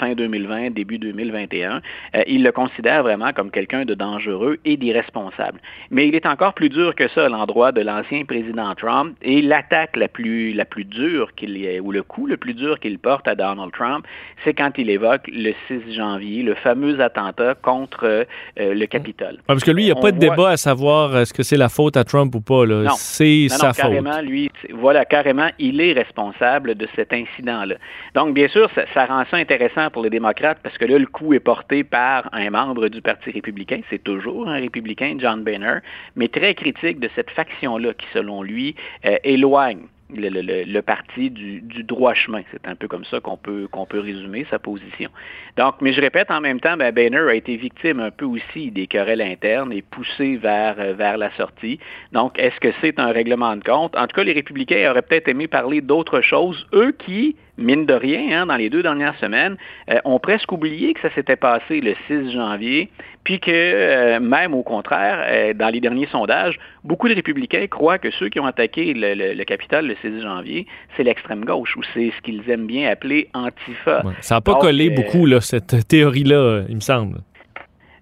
fin 0.00 0.14
2020, 0.14 0.70
début 0.70 0.98
2021. 0.98 1.80
il 2.26 2.42
le 2.42 2.52
considère 2.52 3.02
vraiment 3.02 3.32
comme 3.32 3.50
quelqu'un 3.50 3.84
de 3.84 3.94
dangereux 3.94 4.58
et 4.64 4.76
d'irresponsable. 4.76 5.60
Mais 5.90 6.08
il 6.08 6.14
est 6.14 6.26
encore 6.26 6.54
plus 6.54 6.68
dur 6.68 6.87
que 6.94 7.08
ça 7.08 7.26
à 7.26 7.28
l'endroit 7.28 7.72
de 7.72 7.80
l'ancien 7.80 8.24
président 8.24 8.74
Trump. 8.74 9.16
Et 9.22 9.42
l'attaque 9.42 9.96
la 9.96 10.08
plus, 10.08 10.52
la 10.52 10.64
plus 10.64 10.84
dure 10.84 11.34
qu'il 11.34 11.58
ou 11.80 11.92
le 11.92 12.02
coup 12.02 12.26
le 12.26 12.36
plus 12.36 12.54
dur 12.54 12.78
qu'il 12.80 12.98
porte 12.98 13.28
à 13.28 13.34
Donald 13.34 13.72
Trump, 13.72 14.06
c'est 14.44 14.54
quand 14.54 14.72
il 14.78 14.90
évoque 14.90 15.28
le 15.28 15.52
6 15.66 15.94
janvier, 15.94 16.42
le 16.42 16.54
fameux 16.54 17.00
attentat 17.00 17.54
contre 17.54 18.04
euh, 18.04 18.24
le 18.56 18.86
Capitole. 18.86 19.38
parce 19.46 19.62
que 19.62 19.70
lui, 19.70 19.82
il 19.82 19.86
n'y 19.86 19.92
a 19.92 19.96
pas 19.96 20.12
de 20.12 20.18
débat 20.18 20.50
à 20.50 20.56
savoir 20.56 21.16
est-ce 21.18 21.34
que 21.34 21.42
c'est 21.42 21.56
la 21.56 21.68
faute 21.68 21.96
à 21.96 22.04
Trump 22.04 22.34
ou 22.34 22.40
pas. 22.40 22.64
C'est 22.96 23.48
sa 23.48 23.72
faute. 23.72 23.82
Carrément, 23.82 24.20
lui, 24.20 24.50
voilà, 24.72 25.04
carrément, 25.04 25.48
il 25.58 25.80
est 25.80 25.92
responsable 25.92 26.74
de 26.74 26.88
cet 26.96 27.12
incident-là. 27.12 27.76
Donc, 28.14 28.34
bien 28.34 28.48
sûr, 28.48 28.70
ça, 28.74 28.82
ça 28.94 29.06
rend 29.06 29.24
ça 29.30 29.36
intéressant 29.36 29.90
pour 29.90 30.02
les 30.02 30.10
démocrates 30.10 30.58
parce 30.62 30.76
que 30.78 30.84
là, 30.84 30.98
le 30.98 31.06
coup 31.06 31.34
est 31.34 31.40
porté 31.40 31.84
par 31.84 32.28
un 32.32 32.50
membre 32.50 32.88
du 32.88 33.02
Parti 33.02 33.30
républicain. 33.30 33.80
C'est 33.90 34.02
toujours 34.02 34.48
un 34.48 34.58
républicain, 34.60 35.16
John 35.18 35.44
Boehner, 35.44 35.78
mais 36.16 36.28
très 36.28 36.54
critique 36.54 36.77
de 36.82 37.10
cette 37.14 37.30
faction-là 37.30 37.94
qui, 37.94 38.06
selon 38.12 38.42
lui, 38.42 38.74
euh, 39.04 39.16
éloigne 39.24 39.86
le, 40.14 40.80
parti 40.80 41.30
du, 41.30 41.60
droit 41.84 42.14
chemin. 42.14 42.42
C'est 42.50 42.66
un 42.66 42.74
peu 42.74 42.88
comme 42.88 43.04
ça 43.04 43.20
qu'on 43.20 43.36
peut, 43.36 43.68
peut 43.88 44.00
résumer 44.00 44.46
sa 44.50 44.58
position. 44.58 45.10
Donc, 45.56 45.76
mais 45.80 45.92
je 45.92 46.00
répète, 46.00 46.30
en 46.30 46.40
même 46.40 46.60
temps, 46.60 46.76
ben, 46.76 46.94
Boehner 46.94 47.28
a 47.28 47.34
été 47.34 47.56
victime 47.56 48.00
un 48.00 48.10
peu 48.10 48.24
aussi 48.24 48.70
des 48.70 48.86
querelles 48.86 49.22
internes 49.22 49.72
et 49.72 49.82
poussé 49.82 50.36
vers, 50.36 50.76
euh, 50.78 50.94
vers 50.94 51.18
la 51.18 51.30
sortie. 51.36 51.78
Donc, 52.12 52.38
est-ce 52.38 52.58
que 52.60 52.68
c'est 52.80 52.98
un 52.98 53.12
règlement 53.12 53.56
de 53.56 53.64
compte? 53.64 53.96
En 53.96 54.06
tout 54.06 54.16
cas, 54.16 54.24
les 54.24 54.32
républicains 54.32 54.90
auraient 54.90 55.02
peut-être 55.02 55.28
aimé 55.28 55.46
parler 55.46 55.80
d'autre 55.80 56.20
chose, 56.20 56.66
eux 56.72 56.92
qui, 56.92 57.36
mine 57.58 57.84
de 57.84 57.94
rien, 57.94 58.42
hein, 58.42 58.46
dans 58.46 58.56
les 58.56 58.70
deux 58.70 58.82
dernières 58.82 59.16
semaines, 59.18 59.56
euh, 59.90 59.98
ont 60.04 60.18
presque 60.18 60.50
oublié 60.52 60.94
que 60.94 61.00
ça 61.00 61.14
s'était 61.14 61.36
passé 61.36 61.80
le 61.80 61.94
6 62.06 62.32
janvier, 62.32 62.88
puis 63.24 63.40
que 63.40 63.50
euh, 63.50 64.20
même 64.20 64.54
au 64.54 64.62
contraire, 64.62 65.18
euh, 65.26 65.52
dans 65.52 65.68
les 65.68 65.80
derniers 65.80 66.06
sondages, 66.06 66.58
beaucoup 66.84 67.08
de 67.08 67.14
républicains 67.14 67.66
croient 67.66 67.98
que 67.98 68.10
ceux 68.12 68.28
qui 68.28 68.40
ont 68.40 68.46
attaqué 68.46 68.94
le, 68.94 69.34
le, 69.34 69.44
Capitole 69.44 69.86
le 69.86 69.96
6 70.00 70.22
janvier, 70.22 70.66
c'est 70.96 71.02
l'extrême 71.02 71.44
gauche, 71.44 71.76
ou 71.76 71.82
c'est 71.92 72.12
ce 72.16 72.22
qu'ils 72.22 72.48
aiment 72.48 72.66
bien 72.66 72.90
appeler 72.90 73.28
Antifa. 73.34 74.02
ça 74.20 74.36
n'a 74.36 74.40
pas 74.40 74.54
collé 74.54 74.90
beaucoup, 74.90 75.26
là, 75.26 75.40
cette 75.40 75.88
théorie-là, 75.88 76.62
il 76.68 76.76
me 76.76 76.80
semble. 76.80 77.18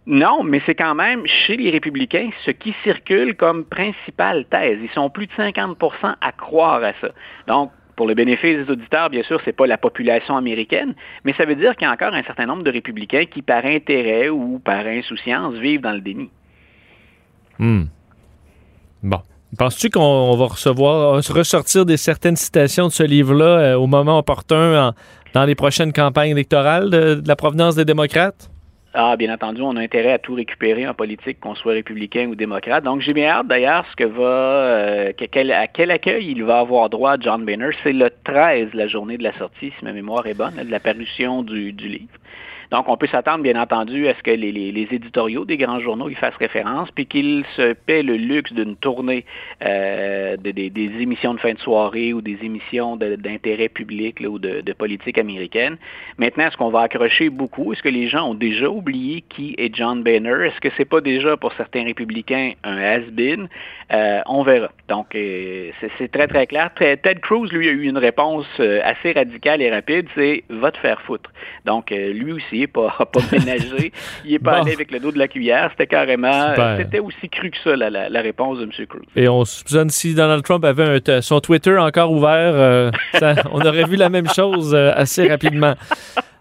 Non, 0.06 0.44
mais 0.44 0.62
c'est 0.64 0.76
quand 0.76 0.94
même 0.94 1.26
chez 1.26 1.56
les 1.56 1.70
républicains 1.70 2.30
ce 2.44 2.52
qui 2.52 2.72
circule 2.84 3.34
comme 3.34 3.64
principale 3.64 4.44
thèse. 4.48 4.78
Ils 4.80 4.90
sont 4.90 5.10
plus 5.10 5.26
de 5.26 5.32
50% 5.32 6.14
à 6.20 6.32
croire 6.32 6.84
à 6.84 6.92
ça. 7.00 7.08
Donc, 7.48 7.72
pour 7.96 8.06
le 8.06 8.14
bénéfice 8.14 8.64
des 8.64 8.70
auditeurs, 8.70 9.10
bien 9.10 9.22
sûr, 9.22 9.40
ce 9.40 9.46
n'est 9.46 9.52
pas 9.52 9.66
la 9.66 9.78
population 9.78 10.36
américaine, 10.36 10.94
mais 11.24 11.32
ça 11.32 11.46
veut 11.46 11.56
dire 11.56 11.74
qu'il 11.74 11.86
y 11.86 11.90
a 11.90 11.92
encore 11.92 12.14
un 12.14 12.22
certain 12.22 12.46
nombre 12.46 12.62
de 12.62 12.70
républicains 12.70 13.24
qui, 13.24 13.42
par 13.42 13.64
intérêt 13.64 14.28
ou 14.28 14.58
par 14.58 14.86
insouciance, 14.86 15.54
vivent 15.54 15.80
dans 15.80 15.92
le 15.92 16.00
déni. 16.00 16.30
Hmm. 17.58 17.84
Bon. 19.02 19.20
Penses-tu 19.58 19.88
qu'on 19.90 20.36
va 20.36 20.46
recevoir, 20.46 21.14
ressortir 21.14 21.86
des 21.86 21.96
certaines 21.96 22.36
citations 22.36 22.88
de 22.88 22.92
ce 22.92 23.02
livre-là 23.02 23.44
euh, 23.44 23.74
au 23.76 23.86
moment 23.86 24.18
opportun 24.18 24.92
dans 25.32 25.44
les 25.44 25.54
prochaines 25.54 25.92
campagnes 25.92 26.30
électorales 26.30 26.90
de 26.90 27.22
la 27.24 27.36
provenance 27.36 27.76
des 27.76 27.84
démocrates? 27.84 28.50
Ah, 28.94 29.16
bien 29.16 29.32
entendu, 29.32 29.60
on 29.60 29.76
a 29.76 29.80
intérêt 29.80 30.12
à 30.12 30.18
tout 30.18 30.34
récupérer 30.34 30.88
en 30.88 30.94
politique, 30.94 31.38
qu'on 31.40 31.54
soit 31.54 31.74
républicain 31.74 32.28
ou 32.28 32.34
démocrate. 32.34 32.82
Donc, 32.82 33.02
j'ai 33.02 33.12
bien 33.12 33.28
hâte 33.28 33.46
d'ailleurs 33.46 33.84
ce 33.90 33.96
que 33.96 34.04
va, 34.04 34.22
euh, 34.22 35.12
à 35.52 35.66
quel 35.66 35.90
accueil 35.90 36.30
il 36.30 36.42
va 36.44 36.60
avoir 36.60 36.88
droit 36.88 37.16
John 37.20 37.44
Boehner. 37.44 37.70
C'est 37.82 37.92
le 37.92 38.10
13, 38.24 38.72
la 38.72 38.86
journée 38.86 39.18
de 39.18 39.22
la 39.22 39.36
sortie, 39.36 39.72
si 39.78 39.84
ma 39.84 39.92
mémoire 39.92 40.26
est 40.26 40.34
bonne, 40.34 40.54
de 40.54 40.70
la 40.70 40.80
parution 40.80 41.42
du, 41.42 41.72
du 41.72 41.88
livre. 41.88 42.18
Donc, 42.70 42.88
on 42.88 42.96
peut 42.96 43.06
s'attendre, 43.06 43.42
bien 43.42 43.60
entendu, 43.60 44.08
à 44.08 44.14
ce 44.14 44.22
que 44.22 44.30
les, 44.30 44.88
éditoriaux 44.90 45.44
des 45.44 45.56
grands 45.56 45.80
journaux 45.80 46.08
y 46.08 46.14
fassent 46.14 46.36
référence, 46.36 46.90
puis 46.90 47.06
qu'ils 47.06 47.44
se 47.56 47.72
paient 47.72 48.02
le 48.02 48.14
luxe 48.14 48.52
d'une 48.52 48.76
tournée 48.76 49.24
euh, 49.64 50.36
de, 50.36 50.50
des, 50.50 50.90
émissions 51.00 51.34
de 51.34 51.40
fin 51.40 51.52
de 51.52 51.58
soirée 51.58 52.12
ou 52.12 52.20
des 52.20 52.38
émissions 52.42 52.96
d'intérêt 52.96 53.68
public 53.68 54.22
ou 54.26 54.38
de, 54.38 54.72
politique 54.72 55.18
américaine. 55.18 55.76
Maintenant, 56.18 56.46
est-ce 56.48 56.56
qu'on 56.56 56.70
va 56.70 56.82
accrocher 56.82 57.30
beaucoup? 57.30 57.72
Est-ce 57.72 57.82
que 57.82 57.88
les 57.88 58.08
gens 58.08 58.30
ont 58.30 58.34
déjà 58.34 58.68
oublié 58.68 59.22
qui 59.28 59.54
est 59.58 59.74
John 59.74 60.02
Boehner? 60.02 60.46
Est-ce 60.46 60.60
que 60.60 60.68
c'est 60.76 60.84
pas 60.84 61.00
déjà 61.00 61.36
pour 61.36 61.52
certains 61.54 61.84
républicains 61.84 62.52
un 62.62 62.76
has-been? 62.76 63.48
Euh, 63.92 64.20
on 64.26 64.42
verra. 64.42 64.70
Donc, 64.88 65.14
euh, 65.14 65.70
c'est 65.98 66.10
très, 66.10 66.26
très 66.26 66.46
clair. 66.46 66.70
Ted 66.74 67.20
Cruz, 67.20 67.48
lui, 67.52 67.68
a 67.68 67.72
eu 67.72 67.84
une 67.84 67.98
réponse 67.98 68.46
assez 68.84 69.12
radicale 69.12 69.62
et 69.62 69.70
rapide, 69.70 70.06
c'est 70.14 70.44
«va 70.50 70.70
te 70.70 70.78
faire 70.78 71.00
foutre». 71.02 71.30
Donc, 71.64 71.90
lui 71.90 72.32
aussi, 72.32 72.55
pas, 72.66 72.96
pas 73.12 73.20
ménagé, 73.32 73.92
il 74.24 74.32
n'est 74.32 74.38
pas 74.38 74.60
allé 74.62 74.72
avec 74.72 74.90
le 74.90 75.00
dos 75.00 75.12
de 75.12 75.18
la 75.18 75.28
cuillère, 75.28 75.70
c'était 75.72 75.86
carrément, 75.86 76.54
c'était 76.78 77.00
aussi 77.00 77.28
cru 77.28 77.50
que 77.50 77.58
ça, 77.62 77.76
la, 77.76 78.20
réponse 78.20 78.58
de 78.58 78.64
M. 78.64 78.70
Cruz. 78.88 79.02
Et 79.14 79.28
on 79.28 79.44
soupçonne 79.44 79.90
si 79.90 80.14
Donald 80.14 80.42
Trump 80.42 80.64
avait 80.64 81.00
son 81.20 81.40
Twitter 81.40 81.76
encore 81.76 82.10
ouvert, 82.10 82.92
on 83.52 83.60
aurait 83.60 83.84
vu 83.84 83.96
la 83.96 84.08
même 84.08 84.28
chose 84.28 84.74
assez 84.74 85.28
rapidement. 85.28 85.74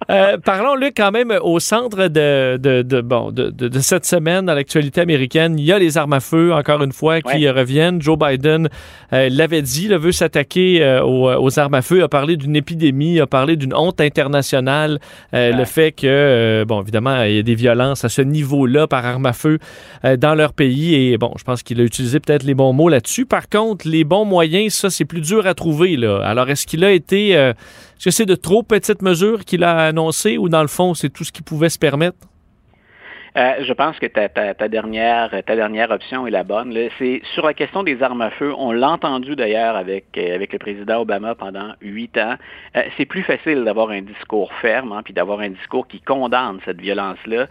Euh, 0.10 0.38
parlons, 0.38 0.76
Luc, 0.76 0.94
quand 0.98 1.12
même, 1.12 1.34
au 1.42 1.60
centre 1.60 2.08
de, 2.08 2.58
de, 2.58 3.02
bon, 3.02 3.32
de, 3.32 3.50
de, 3.50 3.80
cette 3.80 4.06
semaine 4.06 4.46
dans 4.46 4.54
l'actualité 4.54 5.02
américaine, 5.02 5.58
il 5.58 5.66
y 5.66 5.72
a 5.72 5.80
les 5.80 5.98
armes 5.98 6.14
à 6.14 6.20
feu, 6.20 6.54
encore 6.54 6.84
une 6.84 6.92
fois, 6.92 7.22
qui 7.22 7.50
reviennent. 7.50 8.02
Joe 8.02 8.18
Biden 8.18 8.70
euh, 9.14 9.30
l'avait 9.32 9.62
dit, 9.62 9.86
il 9.86 9.98
veut 9.98 10.12
s'attaquer 10.12 10.84
euh, 10.84 11.04
aux, 11.04 11.60
armes 11.60 11.74
à 11.74 11.82
feu, 11.82 12.04
a 12.04 12.08
parlé 12.08 12.38
d'une 12.38 12.56
épidémie, 12.56 13.20
a 13.20 13.28
parlé 13.28 13.56
d'une 13.56 13.74
honte 13.74 14.02
internationale, 14.02 15.00
le 15.34 15.66
fait 15.66 15.92
que, 15.92 16.64
bon, 16.68 16.82
évidemment, 16.82 17.24
il 17.24 17.36
y 17.36 17.40
a 17.40 17.44
des 17.44 17.56
violences 17.56 18.06
à 18.06 18.10
ce 18.10 18.22
niveau-là 18.22 18.88
par 18.88 19.06
armes 19.06 19.26
à 19.26 19.34
feu 19.34 19.60
dans 20.04 20.36
leur 20.36 20.54
pays. 20.54 20.96
Et 20.96 21.18
bon, 21.18 21.32
je 21.38 21.44
pense 21.44 21.64
qu'il 21.64 21.80
a 21.82 21.84
utilisé 21.84 22.20
peut-être 22.20 22.44
les 22.44 22.54
bons 22.54 22.74
mots 22.74 22.90
là-dessus. 22.90 23.26
Par 23.26 23.50
contre, 23.50 23.88
les 23.88 24.04
bons 24.04 24.26
moyens, 24.26 24.74
ça, 24.74 24.90
c'est 24.90 25.06
plus 25.06 25.22
dur 25.22 25.48
à 25.48 25.54
trouver. 25.54 25.98
Là. 25.98 26.20
Alors, 26.24 26.50
est-ce 26.50 26.68
qu'il 26.68 26.84
a 26.84 26.92
été 26.92 27.54
est-ce 27.98 28.06
que 28.06 28.12
c'est 28.12 28.26
de 28.26 28.36
trop 28.36 28.62
petites 28.62 29.02
mesures 29.02 29.46
qu'il 29.46 29.64
a 29.64 29.92
ou 30.38 30.50
dans 30.50 30.62
le 30.62 30.68
fond, 30.68 30.94
c'est 30.94 31.10
tout 31.10 31.24
ce 31.24 31.32
qu'il 31.32 31.44
pouvait 31.44 31.70
se 31.70 31.80
permettre? 31.80 32.18
Euh, 33.38 33.56
je 33.60 33.74
pense 33.74 34.00
que 34.00 34.06
ta, 34.06 34.30
ta, 34.30 34.68
dernière, 34.70 35.30
ta 35.46 35.56
dernière 35.58 35.92
option 35.92 36.26
est 36.26 36.32
la 36.32 36.44
bonne. 36.44 36.74
C'est 36.98 37.22
sur 37.34 37.46
la 37.46 37.54
question 37.54 37.84
des 37.84 38.02
armes 38.02 38.22
à 38.22 38.30
feu. 38.30 38.54
On 38.58 38.72
l'a 38.72 38.92
entendu 38.92 39.36
d'ailleurs 39.36 39.76
avec, 39.76 40.06
euh, 40.18 40.36
avec 40.36 40.54
le 40.54 40.60
président 40.60 41.02
Obama 41.02 41.36
pendant 41.36 41.74
huit 41.82 42.18
ans. 42.18 42.36
Euh, 42.78 42.84
c'est 42.96 43.06
plus 43.06 43.24
facile 43.24 43.66
d'avoir 43.66 43.90
un 43.90 44.02
discours 44.02 44.54
ferme, 44.62 44.94
hein, 44.94 45.02
puis 45.04 45.14
d'avoir 45.14 45.42
un 45.42 45.50
discours 45.50 45.86
qui 45.86 46.00
condamne 46.00 46.60
cette 46.64 46.80
violence-là, 46.80 47.48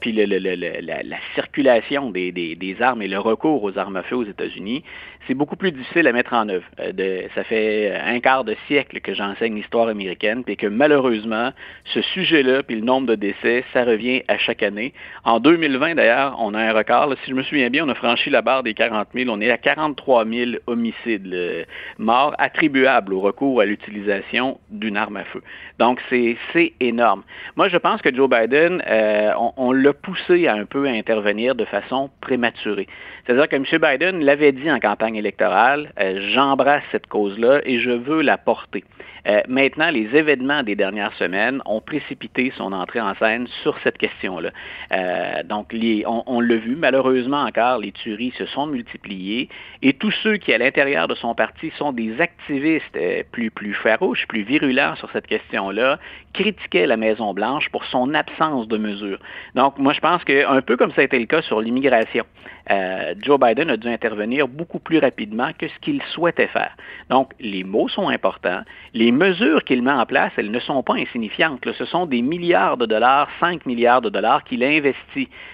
puis 0.00 0.12
le, 0.12 0.26
le, 0.26 0.38
la, 0.38 1.02
la, 1.02 1.16
circulation 1.34 2.10
des, 2.10 2.30
des, 2.30 2.54
des, 2.54 2.82
armes 2.82 3.00
et 3.02 3.08
le 3.08 3.18
recours 3.18 3.62
aux 3.62 3.78
armes 3.78 3.96
à 3.96 4.02
feu 4.02 4.16
aux 4.16 4.24
États-Unis 4.24 4.84
c'est 5.26 5.34
beaucoup 5.34 5.56
plus 5.56 5.72
difficile 5.72 6.06
à 6.06 6.12
mettre 6.12 6.32
en 6.32 6.48
œuvre. 6.48 6.64
Euh, 6.80 6.92
de, 6.92 7.28
ça 7.34 7.44
fait 7.44 7.94
un 7.94 8.20
quart 8.20 8.44
de 8.44 8.56
siècle 8.66 9.00
que 9.00 9.14
j'enseigne 9.14 9.56
l'histoire 9.56 9.88
américaine, 9.88 10.44
puis 10.44 10.56
que 10.56 10.66
malheureusement, 10.66 11.50
ce 11.86 12.02
sujet-là, 12.02 12.62
puis 12.62 12.76
le 12.76 12.82
nombre 12.82 13.08
de 13.08 13.14
décès, 13.14 13.64
ça 13.72 13.84
revient 13.84 14.22
à 14.28 14.38
chaque 14.38 14.62
année. 14.62 14.92
En 15.22 15.40
2020, 15.40 15.94
d'ailleurs, 15.94 16.36
on 16.40 16.52
a 16.54 16.60
un 16.60 16.72
record. 16.72 17.14
si 17.24 17.30
je 17.30 17.34
me 17.34 17.42
souviens 17.42 17.70
bien, 17.70 17.86
on 17.86 17.88
a 17.88 17.94
franchi 17.94 18.30
la 18.30 18.42
barre 18.42 18.62
des 18.62 18.74
40 18.74 19.08
000. 19.14 19.30
On 19.30 19.40
est 19.40 19.50
à 19.50 19.58
43 19.58 20.26
000 20.26 20.50
homicides 20.66 21.66
morts 21.98 22.34
attribuables 22.38 23.14
au 23.14 23.20
recours 23.20 23.60
à 23.60 23.64
l'utilisation 23.64 24.58
d'une 24.70 24.96
arme 24.96 25.16
à 25.16 25.24
feu. 25.24 25.42
Donc, 25.78 26.00
c'est 26.10 26.36
énorme. 26.80 27.22
Moi, 27.56 27.68
je 27.68 27.76
pense 27.76 28.02
que 28.02 28.14
Joe 28.14 28.28
Biden, 28.28 28.82
euh, 28.86 29.32
on, 29.56 29.72
l'a 29.72 29.92
poussé 29.92 30.46
à 30.46 30.54
un 30.54 30.66
peu 30.66 30.86
à 30.86 30.90
intervenir 30.90 31.54
de 31.54 31.64
façon 31.64 32.10
prématurée. 32.20 32.86
C'est-à-dire 33.24 33.48
que 33.48 33.56
M. 33.56 33.64
Biden 33.64 34.24
l'avait 34.24 34.52
dit 34.52 34.70
en 34.70 34.78
campagne 34.78 35.16
électorale, 35.16 35.92
euh, 35.98 36.20
j'embrasse 36.32 36.82
cette 36.92 37.06
cause-là 37.06 37.60
et 37.64 37.78
je 37.78 37.90
veux 37.90 38.22
la 38.22 38.36
porter. 38.36 38.84
Euh, 39.26 39.40
maintenant, 39.48 39.90
les 39.90 40.14
événements 40.14 40.62
des 40.62 40.76
dernières 40.76 41.14
semaines 41.14 41.62
ont 41.64 41.80
précipité 41.80 42.52
son 42.56 42.72
entrée 42.72 43.00
en 43.00 43.14
scène 43.14 43.46
sur 43.62 43.78
cette 43.82 43.96
question-là. 43.98 44.50
Euh, 44.92 45.03
donc, 45.44 45.74
on, 46.06 46.40
l'a 46.40 46.56
vu, 46.56 46.76
malheureusement 46.76 47.42
encore, 47.42 47.78
les 47.78 47.92
tueries 47.92 48.32
se 48.38 48.46
sont 48.46 48.66
multipliées 48.66 49.48
et 49.82 49.92
tous 49.92 50.12
ceux 50.22 50.36
qui, 50.36 50.52
à 50.52 50.58
l'intérieur 50.58 51.08
de 51.08 51.14
son 51.14 51.34
parti, 51.34 51.72
sont 51.78 51.92
des 51.92 52.20
activistes 52.20 52.98
plus, 53.32 53.50
plus 53.50 53.74
farouches, 53.74 54.26
plus 54.28 54.42
virulents 54.42 54.94
sur 54.96 55.10
cette 55.10 55.26
question-là, 55.26 55.98
critiquaient 56.32 56.86
la 56.86 56.96
Maison-Blanche 56.96 57.68
pour 57.70 57.84
son 57.86 58.14
absence 58.14 58.68
de 58.68 58.76
mesures. 58.76 59.18
Donc, 59.54 59.78
moi, 59.78 59.92
je 59.92 60.00
pense 60.00 60.24
qu'un 60.24 60.60
peu 60.62 60.76
comme 60.76 60.92
ça 60.92 61.00
a 61.00 61.04
été 61.04 61.18
le 61.18 61.26
cas 61.26 61.42
sur 61.42 61.60
l'immigration, 61.60 62.24
euh, 62.70 63.14
Joe 63.20 63.38
Biden 63.38 63.70
a 63.70 63.76
dû 63.76 63.88
intervenir 63.88 64.48
beaucoup 64.48 64.78
plus 64.78 64.98
rapidement 64.98 65.50
que 65.58 65.68
ce 65.68 65.78
qu'il 65.80 66.02
souhaitait 66.14 66.46
faire. 66.46 66.74
Donc, 67.10 67.32
les 67.40 67.62
mots 67.62 67.88
sont 67.88 68.08
importants. 68.08 68.62
Les 68.94 69.12
mesures 69.12 69.64
qu'il 69.64 69.82
met 69.82 69.92
en 69.92 70.06
place, 70.06 70.32
elles 70.36 70.50
ne 70.50 70.60
sont 70.60 70.82
pas 70.82 70.94
insignifiantes. 70.94 71.60
Ce 71.72 71.84
sont 71.84 72.06
des 72.06 72.22
milliards 72.22 72.76
de 72.76 72.86
dollars, 72.86 73.28
5 73.40 73.66
milliards 73.66 74.00
de 74.00 74.08
dollars 74.08 74.44
qu'il 74.44 74.64
investit 74.64 74.93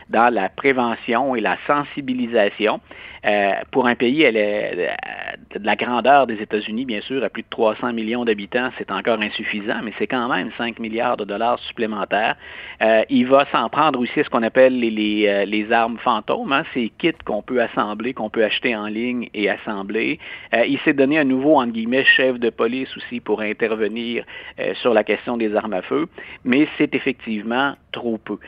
dans 0.08 0.32
la 0.32 0.48
prévention 0.48 1.34
et 1.34 1.40
la 1.40 1.56
sensibilisation. 1.66 2.80
Euh, 3.26 3.52
pour 3.70 3.86
un 3.86 3.94
pays 3.96 4.24
euh, 4.24 4.30
de 5.54 5.64
la 5.64 5.76
grandeur 5.76 6.26
des 6.26 6.40
États-Unis, 6.40 6.86
bien 6.86 7.02
sûr, 7.02 7.22
à 7.22 7.28
plus 7.28 7.42
de 7.42 7.48
300 7.50 7.92
millions 7.92 8.24
d'habitants, 8.24 8.70
c'est 8.78 8.90
encore 8.90 9.20
insuffisant, 9.20 9.80
mais 9.82 9.92
c'est 9.98 10.06
quand 10.06 10.28
même 10.28 10.50
5 10.56 10.78
milliards 10.78 11.18
de 11.18 11.24
dollars 11.24 11.58
supplémentaires. 11.58 12.36
Euh, 12.80 13.02
il 13.10 13.26
va 13.26 13.46
s'en 13.52 13.68
prendre 13.68 14.00
aussi 14.00 14.20
à 14.20 14.24
ce 14.24 14.30
qu'on 14.30 14.42
appelle 14.42 14.78
les, 14.78 15.66
armes 15.70 15.98
fantômes, 15.98 16.52
hein, 16.52 16.64
ces 16.72 16.90
kits 16.98 17.12
qu'on 17.26 17.42
peut 17.42 17.60
assembler, 17.60 18.14
qu'on 18.14 18.30
peut 18.30 18.42
acheter 18.42 18.74
en 18.74 18.86
ligne 18.86 19.28
et 19.34 19.50
assembler. 19.50 20.18
il 20.52 20.78
s'est 20.80 20.94
donné 20.94 21.18
à 21.18 21.24
nouveau, 21.24 21.60
entre 21.60 21.72
guillemets, 21.72 22.04
chef 22.04 22.38
de 22.40 22.48
police 22.48 22.88
aussi 22.96 23.20
pour 23.20 23.42
intervenir 23.42 24.24
sur 24.74 24.94
la 24.94 25.04
question 25.04 25.36
des 25.36 25.54
armes 25.54 25.74
à 25.74 25.82
feu, 25.82 26.08
mais 26.44 26.66
c'est 26.78 26.94
effectivement 26.94 27.74
trop 27.92 28.18
peu. 28.18 28.38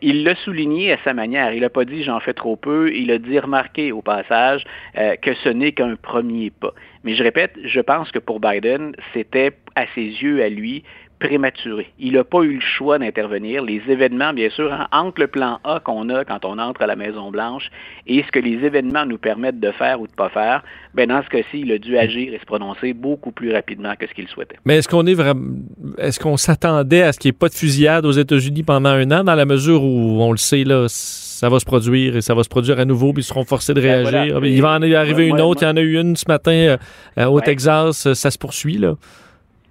il 0.00 0.24
l'a 0.24 0.34
souligné 0.44 0.92
à 0.92 0.98
sa 1.04 1.14
manière. 1.14 1.52
Il 1.52 1.60
n'a 1.60 1.70
pas 1.70 1.84
dit 1.84 2.02
j'en 2.02 2.20
fais 2.20 2.34
trop 2.34 2.56
peu, 2.56 2.92
il 2.94 3.10
a 3.10 3.18
dit 3.18 3.38
remarquer 3.38 3.92
au 3.92 4.02
passage 4.02 4.64
euh, 4.98 5.16
que 5.16 5.34
ce 5.34 5.48
n'est 5.48 5.72
qu'un 5.72 5.96
premier 5.96 6.50
pas. 6.50 6.72
Mais 7.04 7.14
je 7.14 7.22
répète, 7.22 7.52
je 7.64 7.80
pense 7.80 8.10
que 8.10 8.18
pour 8.18 8.40
Biden, 8.40 8.94
c'était 9.12 9.52
à 9.74 9.86
ses 9.94 10.04
yeux, 10.04 10.42
à 10.42 10.48
lui, 10.48 10.84
prématuré. 11.22 11.86
Il 11.98 12.14
n'a 12.14 12.24
pas 12.24 12.42
eu 12.42 12.54
le 12.54 12.60
choix 12.60 12.98
d'intervenir. 12.98 13.62
Les 13.62 13.80
événements, 13.88 14.32
bien 14.32 14.50
sûr, 14.50 14.72
hein, 14.72 14.88
entre 14.90 15.20
le 15.20 15.28
plan 15.28 15.60
A 15.64 15.78
qu'on 15.80 16.08
a 16.08 16.24
quand 16.24 16.44
on 16.44 16.58
entre 16.58 16.82
à 16.82 16.86
la 16.86 16.96
Maison-Blanche 16.96 17.70
et 18.06 18.24
ce 18.24 18.32
que 18.32 18.40
les 18.40 18.64
événements 18.64 19.06
nous 19.06 19.18
permettent 19.18 19.60
de 19.60 19.70
faire 19.70 20.00
ou 20.00 20.06
de 20.06 20.12
ne 20.12 20.16
pas 20.16 20.30
faire, 20.30 20.64
ben 20.94 21.08
dans 21.08 21.22
ce 21.22 21.28
cas-ci, 21.28 21.60
il 21.60 21.70
a 21.70 21.78
dû 21.78 21.96
agir 21.96 22.34
et 22.34 22.38
se 22.38 22.44
prononcer 22.44 22.92
beaucoup 22.92 23.30
plus 23.30 23.52
rapidement 23.52 23.94
que 23.98 24.06
ce 24.08 24.14
qu'il 24.14 24.26
souhaitait. 24.26 24.56
Mais 24.64 24.78
est-ce 24.78 24.88
qu'on 24.88 25.06
est 25.06 25.14
vraiment, 25.14 25.54
est-ce 25.98 26.18
qu'on 26.18 26.36
s'attendait 26.36 27.02
à 27.02 27.12
ce 27.12 27.20
qu'il 27.20 27.28
n'y 27.30 27.36
ait 27.36 27.38
pas 27.38 27.48
de 27.48 27.54
fusillade 27.54 28.04
aux 28.04 28.12
États-Unis 28.12 28.64
pendant 28.64 28.90
un 28.90 29.10
an, 29.12 29.22
dans 29.22 29.36
la 29.36 29.46
mesure 29.46 29.84
où 29.84 30.22
on 30.22 30.32
le 30.32 30.38
sait 30.38 30.64
là, 30.64 30.86
ça 30.88 31.48
va 31.48 31.60
se 31.60 31.64
produire 31.64 32.16
et 32.16 32.20
ça 32.20 32.34
va 32.34 32.42
se 32.42 32.48
produire 32.48 32.80
à 32.80 32.84
nouveau, 32.84 33.12
puis 33.12 33.22
ils 33.22 33.26
seront 33.26 33.44
forcés 33.44 33.74
de 33.74 33.80
ben, 33.80 34.06
réagir? 34.06 34.44
Il 34.44 34.60
va 34.60 34.72
en 34.72 34.82
arriver 34.82 35.28
une 35.28 35.40
autre. 35.40 35.62
Il 35.62 35.66
y 35.66 35.68
en 35.68 35.76
a 35.76 35.80
eu 35.80 36.00
une 36.00 36.16
ce 36.16 36.24
matin 36.26 36.76
euh, 37.18 37.26
au 37.26 37.40
Texas. 37.40 38.12
Ça 38.12 38.30
se 38.30 38.38
poursuit 38.38 38.78
là. 38.78 38.94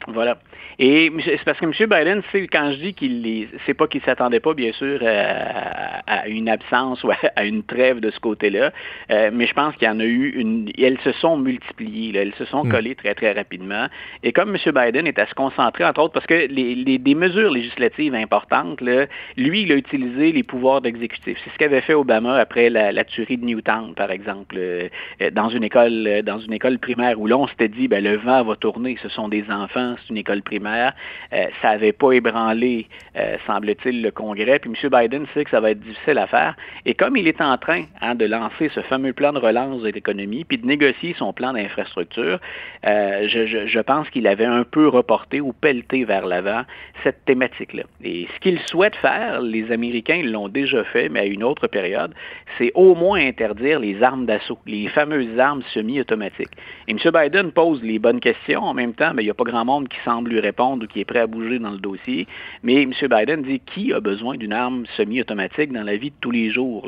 Voilà. 0.07 0.37
Et 0.79 1.11
c'est 1.25 1.43
parce 1.43 1.59
que 1.59 1.65
M. 1.65 1.71
Biden, 1.71 2.21
quand 2.51 2.71
je 2.71 2.77
dis 2.77 2.93
qu'il 2.93 3.47
c'est 3.65 3.73
pas 3.73 3.87
qu'il 3.87 4.01
s'attendait 4.01 4.39
pas, 4.39 4.53
bien 4.53 4.71
sûr, 4.73 4.99
à, 5.03 6.27
une 6.27 6.49
absence 6.49 7.03
ou 7.03 7.11
à, 7.11 7.43
une 7.43 7.63
trêve 7.63 7.99
de 7.99 8.11
ce 8.11 8.19
côté-là, 8.19 8.71
euh, 9.11 9.29
mais 9.33 9.47
je 9.47 9.53
pense 9.53 9.75
qu'il 9.75 9.87
y 9.87 9.91
en 9.91 9.99
a 9.99 10.05
eu 10.05 10.29
une. 10.29 10.69
Elles 10.77 10.99
se 11.03 11.11
sont 11.13 11.37
multipliées, 11.37 12.17
elles 12.17 12.33
se 12.35 12.45
sont 12.45 12.63
hmm. 12.63 12.71
collées 12.71 12.95
très, 12.95 13.13
très 13.15 13.31
rapidement. 13.33 13.87
Et 14.23 14.31
comme 14.31 14.55
M. 14.55 14.71
Biden 14.73 15.07
est 15.07 15.19
à 15.19 15.27
se 15.27 15.33
concentrer, 15.33 15.85
entre 15.85 16.01
autres, 16.01 16.13
parce 16.13 16.27
que 16.27 16.47
les, 16.47 16.75
les 16.75 16.97
des 16.97 17.15
mesures 17.15 17.51
législatives 17.51 18.15
importantes, 18.15 18.81
là, 18.81 19.05
lui, 19.37 19.63
il 19.63 19.71
a 19.71 19.75
utilisé 19.75 20.31
les 20.31 20.43
pouvoirs 20.43 20.81
d'exécutif. 20.81 21.37
C'est 21.43 21.49
ce 21.51 21.57
qu'avait 21.57 21.81
fait 21.81 21.93
Obama 21.93 22.37
après 22.37 22.69
la, 22.69 23.03
tuerie 23.03 23.37
de 23.37 23.45
Newtown, 23.45 23.93
par 23.95 24.11
exemple, 24.11 24.55
euh, 24.57 24.87
dans 25.31 25.49
une 25.49 25.63
école, 25.63 26.21
dans 26.23 26.39
une 26.39 26.53
école 26.53 26.77
primaire 26.79 27.19
où 27.19 27.27
l'on 27.27 27.47
s'était 27.47 27.67
dit, 27.67 27.87
ben, 27.87 28.03
le 28.03 28.17
vent 28.17 28.43
va 28.43 28.55
tourner, 28.55 28.97
ce 29.01 29.09
sont 29.09 29.27
des 29.27 29.43
enfants, 29.49 29.95
c'est 29.97 30.09
une 30.11 30.17
école 30.17 30.41
primaire 30.41 30.60
euh, 30.69 31.45
ça 31.61 31.69
n'avait 31.69 31.91
pas 31.91 32.11
ébranlé, 32.11 32.87
euh, 33.17 33.37
semble-t-il, 33.47 34.01
le 34.01 34.11
Congrès. 34.11 34.59
Puis 34.59 34.71
M. 34.71 34.89
Biden 34.89 35.25
sait 35.33 35.43
que 35.43 35.51
ça 35.51 35.59
va 35.59 35.71
être 35.71 35.79
difficile 35.79 36.17
à 36.17 36.27
faire. 36.27 36.55
Et 36.85 36.93
comme 36.93 37.17
il 37.17 37.27
est 37.27 37.41
en 37.41 37.57
train 37.57 37.83
hein, 38.01 38.15
de 38.15 38.25
lancer 38.25 38.69
ce 38.73 38.81
fameux 38.81 39.13
plan 39.13 39.33
de 39.33 39.39
relance 39.39 39.81
de 39.81 39.89
l'économie, 39.89 40.43
puis 40.43 40.57
de 40.57 40.65
négocier 40.65 41.15
son 41.17 41.33
plan 41.33 41.53
d'infrastructure, 41.53 42.39
euh, 42.85 43.27
je, 43.27 43.79
pense 43.81 44.09
qu'il 44.09 44.27
avait 44.27 44.45
un 44.45 44.63
peu 44.63 44.87
reporté 44.87 45.41
ou 45.41 45.53
pelleté 45.53 46.03
vers 46.03 46.25
l'avant 46.25 46.63
cette 47.03 47.25
thématique-là. 47.25 47.83
Et 48.03 48.27
ce 48.33 48.39
qu'il 48.39 48.59
souhaite 48.59 48.95
faire, 48.95 49.41
les 49.41 49.71
Américains 49.71 50.21
l'ont 50.23 50.47
déjà 50.47 50.83
fait, 50.83 51.09
mais 51.09 51.21
à 51.21 51.25
une 51.25 51.43
autre 51.43 51.67
période, 51.67 52.13
c'est 52.57 52.71
au 52.75 52.95
moins 52.95 53.19
interdire 53.19 53.79
les 53.79 54.01
armes 54.03 54.25
d'assaut, 54.25 54.59
les 54.65 54.87
fameuses 54.89 55.39
armes 55.39 55.63
semi-automatiques. 55.73 56.51
Et 56.87 56.91
M. 56.91 56.97
Biden 57.11 57.51
pose 57.51 57.81
les 57.81 57.99
bonnes 57.99 58.19
questions. 58.19 58.61
En 58.63 58.73
même 58.73 58.93
temps, 58.93 59.13
mais 59.13 59.23
il 59.23 59.25
n'y 59.25 59.31
a 59.31 59.35
pas 59.35 59.43
grand 59.43 59.65
monde 59.65 59.87
qui 59.87 59.97
semble 60.03 60.29
lui 60.29 60.39
répondre 60.39 60.50
ou 60.59 60.87
qui 60.87 61.01
est 61.01 61.05
prêt 61.05 61.19
à 61.19 61.27
bouger 61.27 61.59
dans 61.59 61.71
le 61.71 61.77
dossier. 61.77 62.27
Mais 62.63 62.83
M. 62.83 62.91
Biden 63.01 63.43
dit 63.43 63.59
qui 63.59 63.93
a 63.93 63.99
besoin 63.99 64.37
d'une 64.37 64.53
arme 64.53 64.85
semi-automatique 64.97 65.71
dans 65.71 65.83
la 65.83 65.97
vie 65.97 66.09
de 66.09 66.15
tous 66.21 66.31
les 66.31 66.51
jours? 66.51 66.87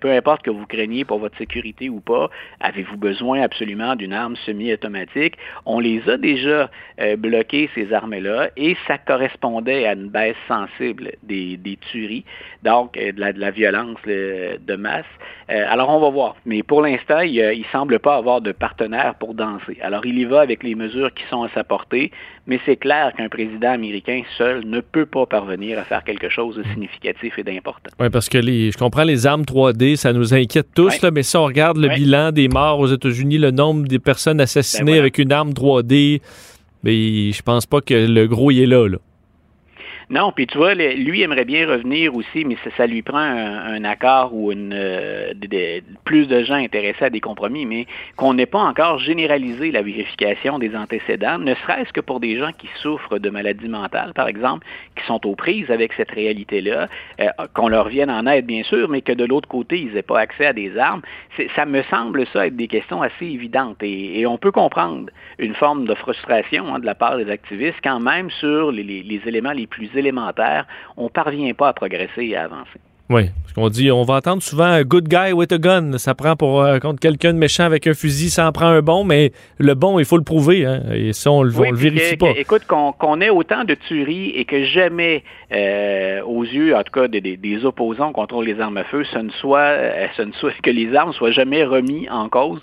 Peu 0.00 0.10
importe 0.10 0.42
que 0.42 0.50
vous 0.50 0.66
craigniez 0.66 1.04
pour 1.04 1.18
votre 1.18 1.36
sécurité 1.38 1.88
ou 1.88 2.00
pas, 2.00 2.30
avez-vous 2.60 2.96
besoin 2.96 3.42
absolument 3.42 3.96
d'une 3.96 4.12
arme 4.12 4.36
semi-automatique? 4.36 5.36
On 5.66 5.80
les 5.80 6.02
a 6.08 6.16
déjà 6.16 6.70
euh, 7.00 7.16
bloquées, 7.16 7.70
ces 7.74 7.92
armes-là, 7.92 8.50
et 8.56 8.76
ça 8.86 8.98
correspondait 8.98 9.86
à 9.86 9.94
une 9.94 10.08
baisse 10.08 10.36
sensible 10.48 11.12
des, 11.22 11.58
tueries, 11.90 12.24
donc 12.62 12.96
euh, 12.96 13.12
de, 13.12 13.20
la, 13.20 13.50
violence 13.50 13.98
de 14.06 14.76
masse. 14.76 15.04
Euh, 15.50 15.64
alors 15.68 15.90
on 15.90 16.00
va 16.00 16.10
voir. 16.10 16.36
Mais 16.46 16.62
pour 16.62 16.82
l'instant, 16.82 17.20
il 17.20 17.36
ne 17.36 17.64
semble 17.72 17.98
pas 17.98 18.16
avoir 18.16 18.40
de 18.40 18.52
partenaire 18.52 19.14
pour 19.16 19.34
danser. 19.34 19.78
Alors 19.82 20.06
il 20.06 20.18
y 20.18 20.24
va 20.24 20.40
avec 20.40 20.62
les 20.62 20.74
mesures 20.74 21.12
qui 21.12 21.24
sont 21.30 21.42
à 21.42 21.48
sa 21.50 21.64
portée, 21.64 22.10
mais 22.46 22.58
c'est 22.64 22.76
clair 22.76 23.03
qu'un 23.12 23.28
président 23.28 23.72
américain 23.72 24.22
seul 24.38 24.64
ne 24.64 24.80
peut 24.80 25.06
pas 25.06 25.26
parvenir 25.26 25.78
à 25.78 25.84
faire 25.84 26.04
quelque 26.04 26.28
chose 26.28 26.56
de 26.56 26.62
significatif 26.72 27.38
et 27.38 27.42
d'important. 27.42 27.90
Oui, 28.00 28.08
parce 28.10 28.28
que 28.28 28.38
les, 28.38 28.70
je 28.70 28.78
comprends 28.78 29.04
les 29.04 29.26
armes 29.26 29.42
3D, 29.42 29.96
ça 29.96 30.12
nous 30.12 30.34
inquiète 30.34 30.68
tous, 30.74 31.00
là, 31.02 31.10
mais 31.10 31.22
si 31.22 31.36
on 31.36 31.44
regarde 31.44 31.76
le 31.76 31.88
bilan 31.88 32.32
des 32.32 32.48
morts 32.48 32.78
aux 32.80 32.86
États-Unis, 32.86 33.38
le 33.38 33.50
nombre 33.50 33.86
des 33.86 33.98
personnes 33.98 34.40
assassinées 34.40 34.92
ben 34.92 35.00
avec 35.00 35.18
une 35.18 35.32
arme 35.32 35.50
3D, 35.50 36.20
mais 36.82 37.32
je 37.32 37.42
pense 37.42 37.66
pas 37.66 37.80
que 37.80 37.94
le 37.94 38.26
gros 38.26 38.50
y 38.50 38.62
est 38.62 38.66
là. 38.66 38.88
là. 38.88 38.98
Non, 40.10 40.32
puis 40.32 40.46
tu 40.46 40.58
vois, 40.58 40.74
lui 40.74 41.22
aimerait 41.22 41.46
bien 41.46 41.66
revenir 41.66 42.14
aussi, 42.14 42.44
mais 42.44 42.56
ça, 42.76 42.86
lui 42.86 43.00
prend 43.00 43.16
un, 43.16 43.82
accord 43.84 44.34
ou 44.34 44.52
euh, 44.52 45.32
plus 46.04 46.26
de 46.26 46.42
gens 46.42 46.54
intéressés 46.54 47.06
à 47.06 47.10
des 47.10 47.20
compromis, 47.20 47.64
mais 47.64 47.86
qu'on 48.16 48.34
n'ait 48.34 48.46
pas 48.46 48.60
encore 48.60 48.98
généralisé 48.98 49.70
la 49.70 49.80
vérification 49.80 50.58
des 50.58 50.76
antécédents, 50.76 51.38
ne 51.38 51.54
serait-ce 51.54 51.92
que 51.92 52.00
pour 52.00 52.20
des 52.20 52.38
gens 52.38 52.52
qui 52.52 52.68
souffrent 52.76 53.18
de 53.18 53.30
maladies 53.30 53.68
mentales, 53.68 54.12
par 54.14 54.28
exemple, 54.28 54.66
qui 54.96 55.04
sont 55.06 55.26
aux 55.26 55.34
prises 55.34 55.70
avec 55.70 55.92
cette 55.94 56.10
réalité-là, 56.10 56.88
euh, 57.20 57.28
qu'on 57.54 57.68
leur 57.68 57.88
vienne 57.88 58.10
en 58.10 58.26
aide, 58.26 58.44
bien 58.44 58.62
sûr, 58.62 58.88
mais 58.90 59.00
que 59.00 59.12
de 59.12 59.24
l'autre 59.24 59.48
côté, 59.48 59.80
ils 59.80 59.94
n'aient 59.94 60.02
pas 60.02 60.20
accès 60.20 60.46
à 60.46 60.52
des 60.52 60.76
armes. 60.76 61.02
Ça 61.56 61.64
me 61.64 61.82
semble 61.84 62.26
ça 62.32 62.46
être 62.46 62.56
des 62.56 62.68
questions 62.68 63.00
assez 63.00 63.26
évidentes 63.26 63.82
et, 63.82 64.24
on 64.26 64.38
peut 64.38 64.52
comprendre 64.52 65.10
une 65.38 65.54
forme 65.54 65.86
de 65.86 65.94
frustration 65.94 66.74
hein, 66.74 66.78
de 66.78 66.86
la 66.86 66.94
part 66.94 67.18
des 67.18 67.30
activistes 67.30 67.78
quand 67.82 68.00
même 68.00 68.30
sur 68.30 68.72
les 68.72 69.20
éléments 69.26 69.52
les 69.52 69.66
plus 69.66 69.93
élémentaire, 69.96 70.66
on 70.96 71.04
ne 71.04 71.08
parvient 71.08 71.52
pas 71.54 71.68
à 71.68 71.72
progresser 71.72 72.24
et 72.24 72.36
à 72.36 72.44
avancer. 72.44 72.80
Oui, 73.10 73.24
parce 73.42 73.52
qu'on 73.52 73.68
dit, 73.68 73.92
on 73.92 74.02
va 74.02 74.14
entendre 74.14 74.42
souvent 74.42 74.64
un 74.64 74.82
good 74.82 75.08
guy 75.08 75.32
with 75.34 75.52
a 75.52 75.58
gun. 75.58 75.98
Ça 75.98 76.14
prend 76.14 76.36
pour 76.36 76.62
euh, 76.62 76.78
contre 76.78 77.00
quelqu'un 77.00 77.34
de 77.34 77.38
méchant 77.38 77.64
avec 77.64 77.86
un 77.86 77.92
fusil, 77.92 78.30
ça 78.30 78.48
en 78.48 78.52
prend 78.52 78.66
un 78.66 78.80
bon, 78.80 79.04
mais 79.04 79.32
le 79.58 79.74
bon, 79.74 79.98
il 79.98 80.06
faut 80.06 80.16
le 80.16 80.24
prouver. 80.24 80.64
Hein, 80.64 80.80
et 80.94 81.12
ça, 81.12 81.30
on, 81.30 81.42
le, 81.42 81.50
le 81.50 81.76
vérifie 81.76 82.16
pas. 82.16 82.30
écoute, 82.30 82.62
qu'on 82.66 83.20
ait 83.20 83.28
autant 83.28 83.64
de 83.64 83.74
tueries 83.74 84.30
et 84.30 84.46
que 84.46 84.64
jamais, 84.64 85.22
euh, 85.52 86.22
aux 86.22 86.44
yeux, 86.44 86.74
en 86.74 86.82
tout 86.82 86.92
cas, 86.92 87.06
des, 87.06 87.20
des, 87.20 87.64
opposants 87.66 88.12
contre 88.12 88.42
les 88.42 88.58
armes 88.58 88.78
à 88.78 88.84
feu, 88.84 89.04
ce 89.04 89.18
ne 89.18 89.30
soit, 89.32 89.58
euh, 89.58 90.06
ce 90.16 90.22
ne 90.22 90.32
soit 90.32 90.52
que 90.62 90.70
les 90.70 90.94
armes 90.94 91.12
soient 91.12 91.30
jamais 91.30 91.62
remis 91.62 92.08
en 92.08 92.30
cause. 92.30 92.60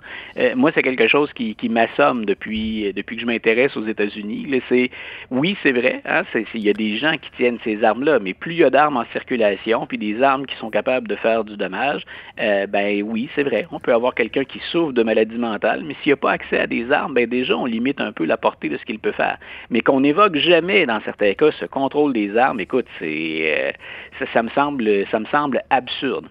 moi, 0.55 0.71
c'est 0.73 0.81
quelque 0.81 1.07
chose 1.07 1.29
qui, 1.33 1.53
qui 1.53 1.69
m'assomme 1.69 2.25
depuis, 2.25 2.91
depuis 2.95 3.15
que 3.15 3.21
je 3.21 3.27
m'intéresse 3.27 3.77
aux 3.77 3.85
États-Unis. 3.85 4.47
C'est, 4.69 4.89
oui, 5.29 5.55
c'est 5.61 5.71
vrai. 5.71 6.01
Hein, 6.05 6.23
il 6.55 6.61
y 6.61 6.69
a 6.69 6.73
des 6.73 6.97
gens 6.97 7.13
qui 7.13 7.29
tiennent 7.37 7.59
ces 7.63 7.83
armes-là, 7.83 8.17
mais 8.19 8.33
plus 8.33 8.53
il 8.53 8.59
y 8.59 8.63
a 8.63 8.71
d'armes 8.71 8.97
en 8.97 9.05
circulation, 9.13 9.85
puis 9.85 9.99
des 9.99 10.21
armes 10.21 10.30
qui 10.39 10.55
sont 10.57 10.69
capables 10.69 11.07
de 11.07 11.15
faire 11.15 11.43
du 11.43 11.57
dommage, 11.57 12.03
euh, 12.39 12.65
ben 12.67 13.03
oui, 13.03 13.29
c'est 13.35 13.43
vrai. 13.43 13.67
On 13.71 13.79
peut 13.79 13.93
avoir 13.93 14.15
quelqu'un 14.15 14.43
qui 14.43 14.59
souffre 14.71 14.93
de 14.93 15.03
maladie 15.03 15.37
mentale, 15.37 15.83
mais 15.85 15.95
s'il 16.01 16.11
n'a 16.11 16.17
pas 16.17 16.31
accès 16.31 16.59
à 16.59 16.67
des 16.67 16.91
armes, 16.91 17.13
ben 17.13 17.27
déjà, 17.27 17.57
on 17.57 17.65
limite 17.65 18.01
un 18.01 18.11
peu 18.11 18.25
la 18.25 18.37
portée 18.37 18.69
de 18.69 18.77
ce 18.77 18.85
qu'il 18.85 18.99
peut 18.99 19.11
faire. 19.11 19.37
Mais 19.69 19.81
qu'on 19.81 20.01
n'évoque 20.01 20.35
jamais, 20.37 20.85
dans 20.85 21.01
certains 21.01 21.33
cas, 21.33 21.51
ce 21.59 21.65
contrôle 21.65 22.13
des 22.13 22.35
armes, 22.37 22.59
écoute, 22.59 22.87
c'est, 22.99 23.73
euh, 24.19 24.25
ça 24.33 24.43
me 24.43 24.49
semble, 24.49 25.05
ça 25.11 25.19
me 25.19 25.25
semble 25.25 25.61
absurde. 25.69 26.25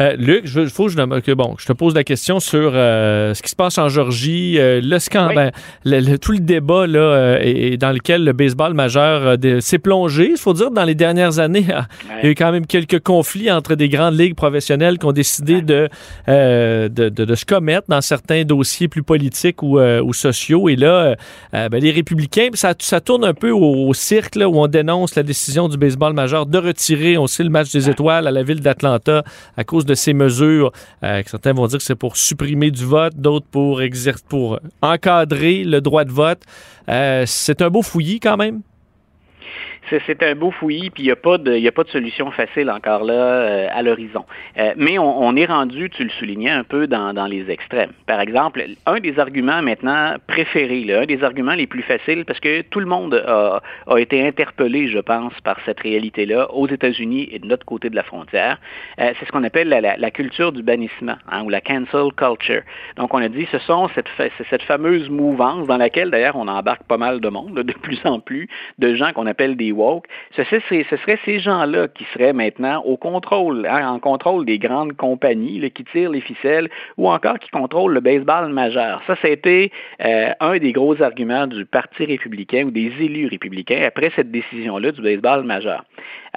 Euh, 0.00 0.14
Luc, 0.16 0.44
il 0.54 0.68
faut 0.70 0.86
que, 0.86 1.32
bon, 1.32 1.54
je 1.58 1.66
te 1.66 1.72
pose 1.72 1.94
la 1.94 2.04
question 2.04 2.40
sur 2.40 2.72
euh, 2.74 3.34
ce 3.34 3.42
qui 3.42 3.50
se 3.50 3.56
passe 3.56 3.76
en 3.78 3.88
Georgie, 3.88 4.58
euh, 4.58 4.80
le 4.82 4.98
scandale, 4.98 5.52
ben, 5.84 6.18
tout 6.18 6.32
le 6.32 6.38
débat 6.38 6.86
là, 6.86 7.38
et, 7.42 7.76
dans 7.76 7.92
lequel 7.92 8.24
le 8.24 8.32
baseball 8.32 8.74
majeur 8.74 9.36
s'est 9.60 9.78
plongé. 9.78 10.30
Il 10.30 10.38
faut 10.38 10.54
dire, 10.54 10.70
dans 10.70 10.84
les 10.84 10.94
dernières 10.94 11.38
années, 11.38 11.66
il 11.66 12.24
y 12.24 12.26
a 12.26 12.30
eu 12.30 12.34
quand 12.34 12.52
même 12.52 12.66
quelques 12.66 13.00
conflits 13.00 13.50
entre 13.50 13.74
des 13.74 13.88
grandes 13.88 14.18
ligues 14.18 14.34
professionnelles 14.34 14.98
qui 14.98 15.06
ont 15.06 15.12
décidé 15.12 15.60
de, 15.60 15.88
de, 16.26 16.88
de, 16.88 17.34
se 17.34 17.44
commettre 17.44 17.86
dans 17.88 18.00
certains 18.00 18.44
dossiers 18.44 18.88
plus 18.88 19.02
politiques 19.02 19.62
ou, 19.62 19.78
ou 19.80 20.12
sociaux. 20.12 20.68
Et 20.68 20.76
là, 20.76 21.16
ben, 21.52 21.74
les 21.74 21.90
républicains, 21.90 22.48
ça, 22.54 22.74
ça 22.78 23.00
tourne 23.00 23.24
un 23.24 23.34
peu 23.34 23.50
au, 23.50 23.92
cirque 23.94 24.36
où 24.36 24.60
on 24.60 24.66
dénonce 24.66 25.14
la 25.14 25.22
décision 25.22 25.68
du 25.68 25.76
baseball 25.76 26.14
majeur 26.14 26.46
de 26.46 26.58
retirer, 26.58 27.18
on 27.18 27.26
sait, 27.26 27.44
le 27.44 27.50
match 27.50 27.70
des 27.72 27.90
étoiles 27.90 28.26
à 28.26 28.30
la 28.30 28.42
ville 28.42 28.60
d'Atlanta 28.60 29.22
à 29.56 29.64
cause 29.64 29.84
de 29.84 29.91
ces 29.94 30.14
mesures. 30.14 30.72
Euh, 31.02 31.22
certains 31.26 31.52
vont 31.52 31.66
dire 31.66 31.78
que 31.78 31.84
c'est 31.84 31.94
pour 31.94 32.16
supprimer 32.16 32.70
du 32.70 32.84
vote, 32.84 33.14
d'autres 33.16 33.46
pour, 33.46 33.80
pour 34.28 34.58
encadrer 34.80 35.64
le 35.64 35.80
droit 35.80 36.04
de 36.04 36.12
vote. 36.12 36.42
Euh, 36.88 37.24
c'est 37.26 37.62
un 37.62 37.70
beau 37.70 37.82
fouillis 37.82 38.20
quand 38.20 38.36
même. 38.36 38.62
C'est 40.06 40.22
un 40.22 40.34
beau 40.34 40.50
fouillis, 40.50 40.90
puis 40.90 41.04
il 41.04 41.06
n'y 41.06 41.12
a, 41.12 41.16
pas 41.16 41.38
de, 41.38 41.66
a 41.66 41.72
pas 41.72 41.84
de 41.84 41.88
solution 41.90 42.30
facile 42.30 42.70
encore 42.70 43.04
là 43.04 43.14
euh, 43.14 43.68
à 43.72 43.82
l'horizon. 43.82 44.24
Euh, 44.58 44.72
mais 44.76 44.98
on, 44.98 45.36
est 45.36 45.46
rendu, 45.46 45.90
tu 45.90 46.04
le 46.04 46.10
soulignais 46.10 46.50
un 46.50 46.64
peu, 46.64 46.86
dans, 46.86 47.26
les 47.26 47.50
extrêmes. 47.50 47.92
Par 48.06 48.20
exemple, 48.20 48.64
un 48.86 49.00
des 49.00 49.18
arguments 49.18 49.62
maintenant 49.62 50.16
préférés, 50.26 50.86
un 50.94 51.06
des 51.06 51.22
arguments 51.22 51.54
les 51.54 51.66
plus 51.66 51.82
faciles, 51.82 52.24
parce 52.24 52.40
que 52.40 52.62
tout 52.62 52.80
le 52.80 52.86
monde 52.86 53.14
a, 53.14 53.60
été 53.98 54.26
interpellé, 54.26 54.88
je 54.88 54.98
pense, 54.98 55.32
par 55.44 55.58
cette 55.64 55.80
réalité-là, 55.80 56.50
aux 56.52 56.66
États-Unis 56.66 57.28
et 57.30 57.38
de 57.38 57.46
notre 57.46 57.64
côté 57.64 57.90
de 57.90 57.96
la 57.96 58.02
frontière, 58.02 58.58
euh, 59.00 59.12
c'est 59.18 59.26
ce 59.26 59.32
qu'on 59.32 59.44
appelle 59.44 59.68
la, 59.68 59.96
la, 59.96 60.10
culture 60.10 60.52
du 60.52 60.62
bannissement, 60.62 61.16
hein, 61.30 61.42
ou 61.44 61.48
la 61.48 61.60
cancel 61.60 62.12
culture. 62.16 62.62
Donc, 62.96 63.14
on 63.14 63.18
a 63.18 63.28
dit, 63.28 63.46
ce 63.50 63.58
sont 63.58 63.88
cette, 63.94 64.08
cette 64.50 64.62
fameuse 64.62 65.08
mouvance 65.08 65.66
dans 65.66 65.76
laquelle, 65.76 66.10
d'ailleurs, 66.10 66.36
on 66.36 66.48
embarque 66.48 66.84
pas 66.84 66.98
mal 66.98 67.20
de 67.20 67.28
monde, 67.28 67.54
de 67.54 67.72
plus 67.72 68.00
en 68.04 68.20
plus, 68.20 68.48
de 68.78 68.94
gens 68.94 69.12
qu'on 69.12 69.26
appelle 69.26 69.56
des 69.56 69.72
Ce, 70.36 70.44
serait 70.44 71.18
ces 71.24 71.38
gens-là 71.38 71.88
qui 71.88 72.04
seraient 72.12 72.32
maintenant 72.32 72.82
au 72.84 72.96
contrôle, 72.96 73.66
hein, 73.66 73.88
en 73.88 73.98
contrôle 73.98 74.44
des 74.44 74.58
grandes 74.58 74.94
compagnies 74.96 75.70
qui 75.70 75.84
tirent 75.84 76.10
les 76.10 76.20
ficelles 76.20 76.68
ou 76.96 77.08
encore 77.08 77.38
qui 77.38 77.50
contrôlent 77.50 77.92
le 77.92 78.00
baseball 78.00 78.52
majeur. 78.52 79.02
Ça, 79.06 79.16
c'était 79.22 79.70
euh, 80.04 80.30
un 80.40 80.58
des 80.58 80.72
gros 80.72 81.00
arguments 81.02 81.46
du 81.46 81.64
Parti 81.64 82.04
républicain 82.04 82.64
ou 82.64 82.70
des 82.70 82.92
élus 83.00 83.28
républicains 83.28 83.82
après 83.86 84.10
cette 84.16 84.30
décision-là 84.30 84.92
du 84.92 85.02
baseball 85.02 85.44
majeur. 85.44 85.84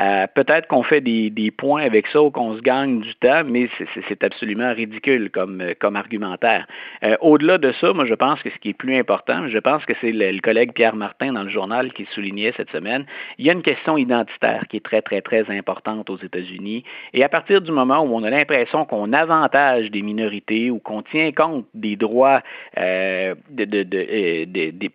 Euh, 0.01 0.27
peut-être 0.33 0.67
qu'on 0.67 0.83
fait 0.83 1.01
des, 1.01 1.51
points 1.55 1.83
avec 1.83 2.07
ça 2.07 2.21
ou 2.21 2.31
qu'on 2.31 2.55
se 2.57 2.61
gagne 2.61 2.99
du 2.99 3.15
temps, 3.15 3.43
mais 3.45 3.69
c'est 4.09 4.23
absolument 4.23 4.73
ridicule 4.73 5.29
comme, 5.31 5.61
euh, 5.61 5.73
argumentaire. 5.95 6.67
Euh, 7.03 7.15
au-delà 7.21 7.57
de 7.57 7.71
ça, 7.79 7.93
moi, 7.93 8.05
je 8.05 8.13
pense 8.13 8.41
que 8.41 8.49
ce 8.49 8.57
qui 8.57 8.69
est 8.69 8.73
plus 8.73 8.97
important, 8.97 9.47
je 9.47 9.57
pense 9.59 9.85
que 9.85 9.93
c'est 10.01 10.11
le, 10.11 10.39
collègue 10.41 10.73
Pierre 10.73 10.95
Martin 10.95 11.33
dans 11.33 11.43
le 11.43 11.49
journal 11.49 11.93
qui 11.93 12.05
soulignait 12.11 12.53
cette 12.57 12.69
semaine, 12.71 13.05
il 13.37 13.45
y 13.45 13.49
a 13.49 13.53
une 13.53 13.61
question 13.61 13.97
identitaire 13.97 14.65
qui 14.69 14.77
est 14.77 14.83
très, 14.83 15.01
très, 15.01 15.21
très 15.21 15.49
importante 15.49 16.09
aux 16.09 16.17
États-Unis. 16.17 16.83
Et 17.13 17.23
à 17.23 17.29
partir 17.29 17.61
du 17.61 17.71
moment 17.71 18.01
où 18.01 18.15
on 18.15 18.23
a 18.23 18.29
l'impression 18.29 18.85
qu'on 18.85 19.13
avantage 19.13 19.91
des 19.91 20.01
minorités 20.01 20.71
ou 20.71 20.79
qu'on 20.79 21.01
tient 21.01 21.31
compte 21.31 21.65
des 21.73 21.95
droits 21.95 22.41
de, 22.77 23.35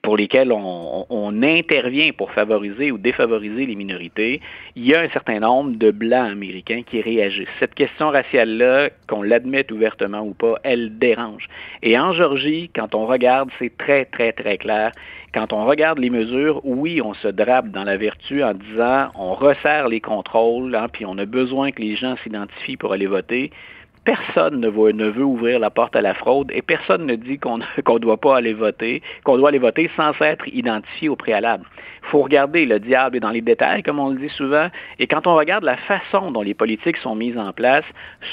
pour 0.03 0.17
lesquels 0.17 0.53
on, 0.53 1.07
on 1.09 1.43
intervient 1.43 2.11
pour 2.13 2.31
favoriser 2.33 2.91
ou 2.91 2.99
défavoriser 2.99 3.67
les 3.67 3.75
minorités, 3.75 4.41
il 4.77 4.87
y 4.87 4.95
a 4.95 5.01
un 5.01 5.09
certain 5.09 5.41
nombre 5.41 5.77
de 5.77 5.91
Blancs 5.91 6.31
américains 6.31 6.83
qui 6.83 7.01
réagissent. 7.01 7.49
Cette 7.59 7.75
question 7.75 8.11
raciale-là, 8.11 8.91
qu'on 9.07 9.23
l'admette 9.23 9.73
ouvertement 9.73 10.21
ou 10.21 10.35
pas, 10.35 10.55
elle 10.63 10.99
dérange. 10.99 11.49
Et 11.83 11.99
en 11.99 12.13
Georgie, 12.13 12.71
quand 12.75 12.95
on 12.95 13.07
regarde, 13.07 13.51
c'est 13.59 13.77
très, 13.77 14.05
très, 14.05 14.33
très 14.33 14.59
clair. 14.59 14.93
Quand 15.33 15.53
on 15.53 15.65
regarde 15.65 15.99
les 16.01 16.11
mesures, 16.11 16.61
oui, 16.65 17.01
on 17.01 17.15
se 17.15 17.29
drape 17.29 17.69
dans 17.69 17.85
la 17.85 17.97
vertu 17.97 18.43
en 18.43 18.55
disant 18.55 19.11
on 19.15 19.35
resserre 19.35 19.89
les 19.89 20.01
contrôles, 20.01 20.75
hein, 20.75 20.89
puis 20.93 21.07
on 21.07 21.17
a 21.19 21.25
besoin 21.25 21.71
que 21.71 21.81
les 21.81 21.95
gens 21.95 22.17
s'identifient 22.23 22.77
pour 22.77 22.93
aller 22.93 23.07
voter 23.07 23.53
personne 24.05 24.61
ne 24.61 24.69
veut, 24.69 24.93
ne 24.93 25.09
veut, 25.09 25.25
ouvrir 25.25 25.59
la 25.59 25.71
porte 25.71 25.95
à 25.95 26.01
la 26.01 26.15
fraude 26.15 26.51
et 26.53 26.63
personne 26.63 27.07
ne 27.07 27.15
dit 27.17 27.39
qu'on 27.39 27.59
ne 27.89 27.99
doit 27.99 28.17
pas 28.17 28.37
aller 28.37 28.55
voter, 28.55 29.03
qu'on 29.25 29.37
doit 29.37 29.51
aller 29.51 29.59
voter 29.59 29.91
sans 29.97 30.13
être 30.21 30.47
identifié 30.49 31.09
au 31.09 31.17
préalable. 31.17 31.65
Il 32.03 32.09
faut 32.11 32.23
regarder 32.23 32.67
le 32.67 32.81
diable 32.81 33.17
est 33.17 33.21
dans 33.21 33.31
les 33.31 33.41
détails, 33.41 33.83
comme 33.83 33.99
on 33.99 34.11
le 34.11 34.19
dit 34.19 34.29
souvent, 34.31 34.69
et 34.99 35.07
quand 35.07 35.27
on 35.27 35.35
regarde 35.35 35.65
la 35.65 35.77
façon 35.77 36.31
dont 36.31 36.43
les 36.43 36.55
politiques 36.55 36.97
sont 36.97 37.15
mises 37.15 37.39
en 37.39 37.53
place, 37.53 37.85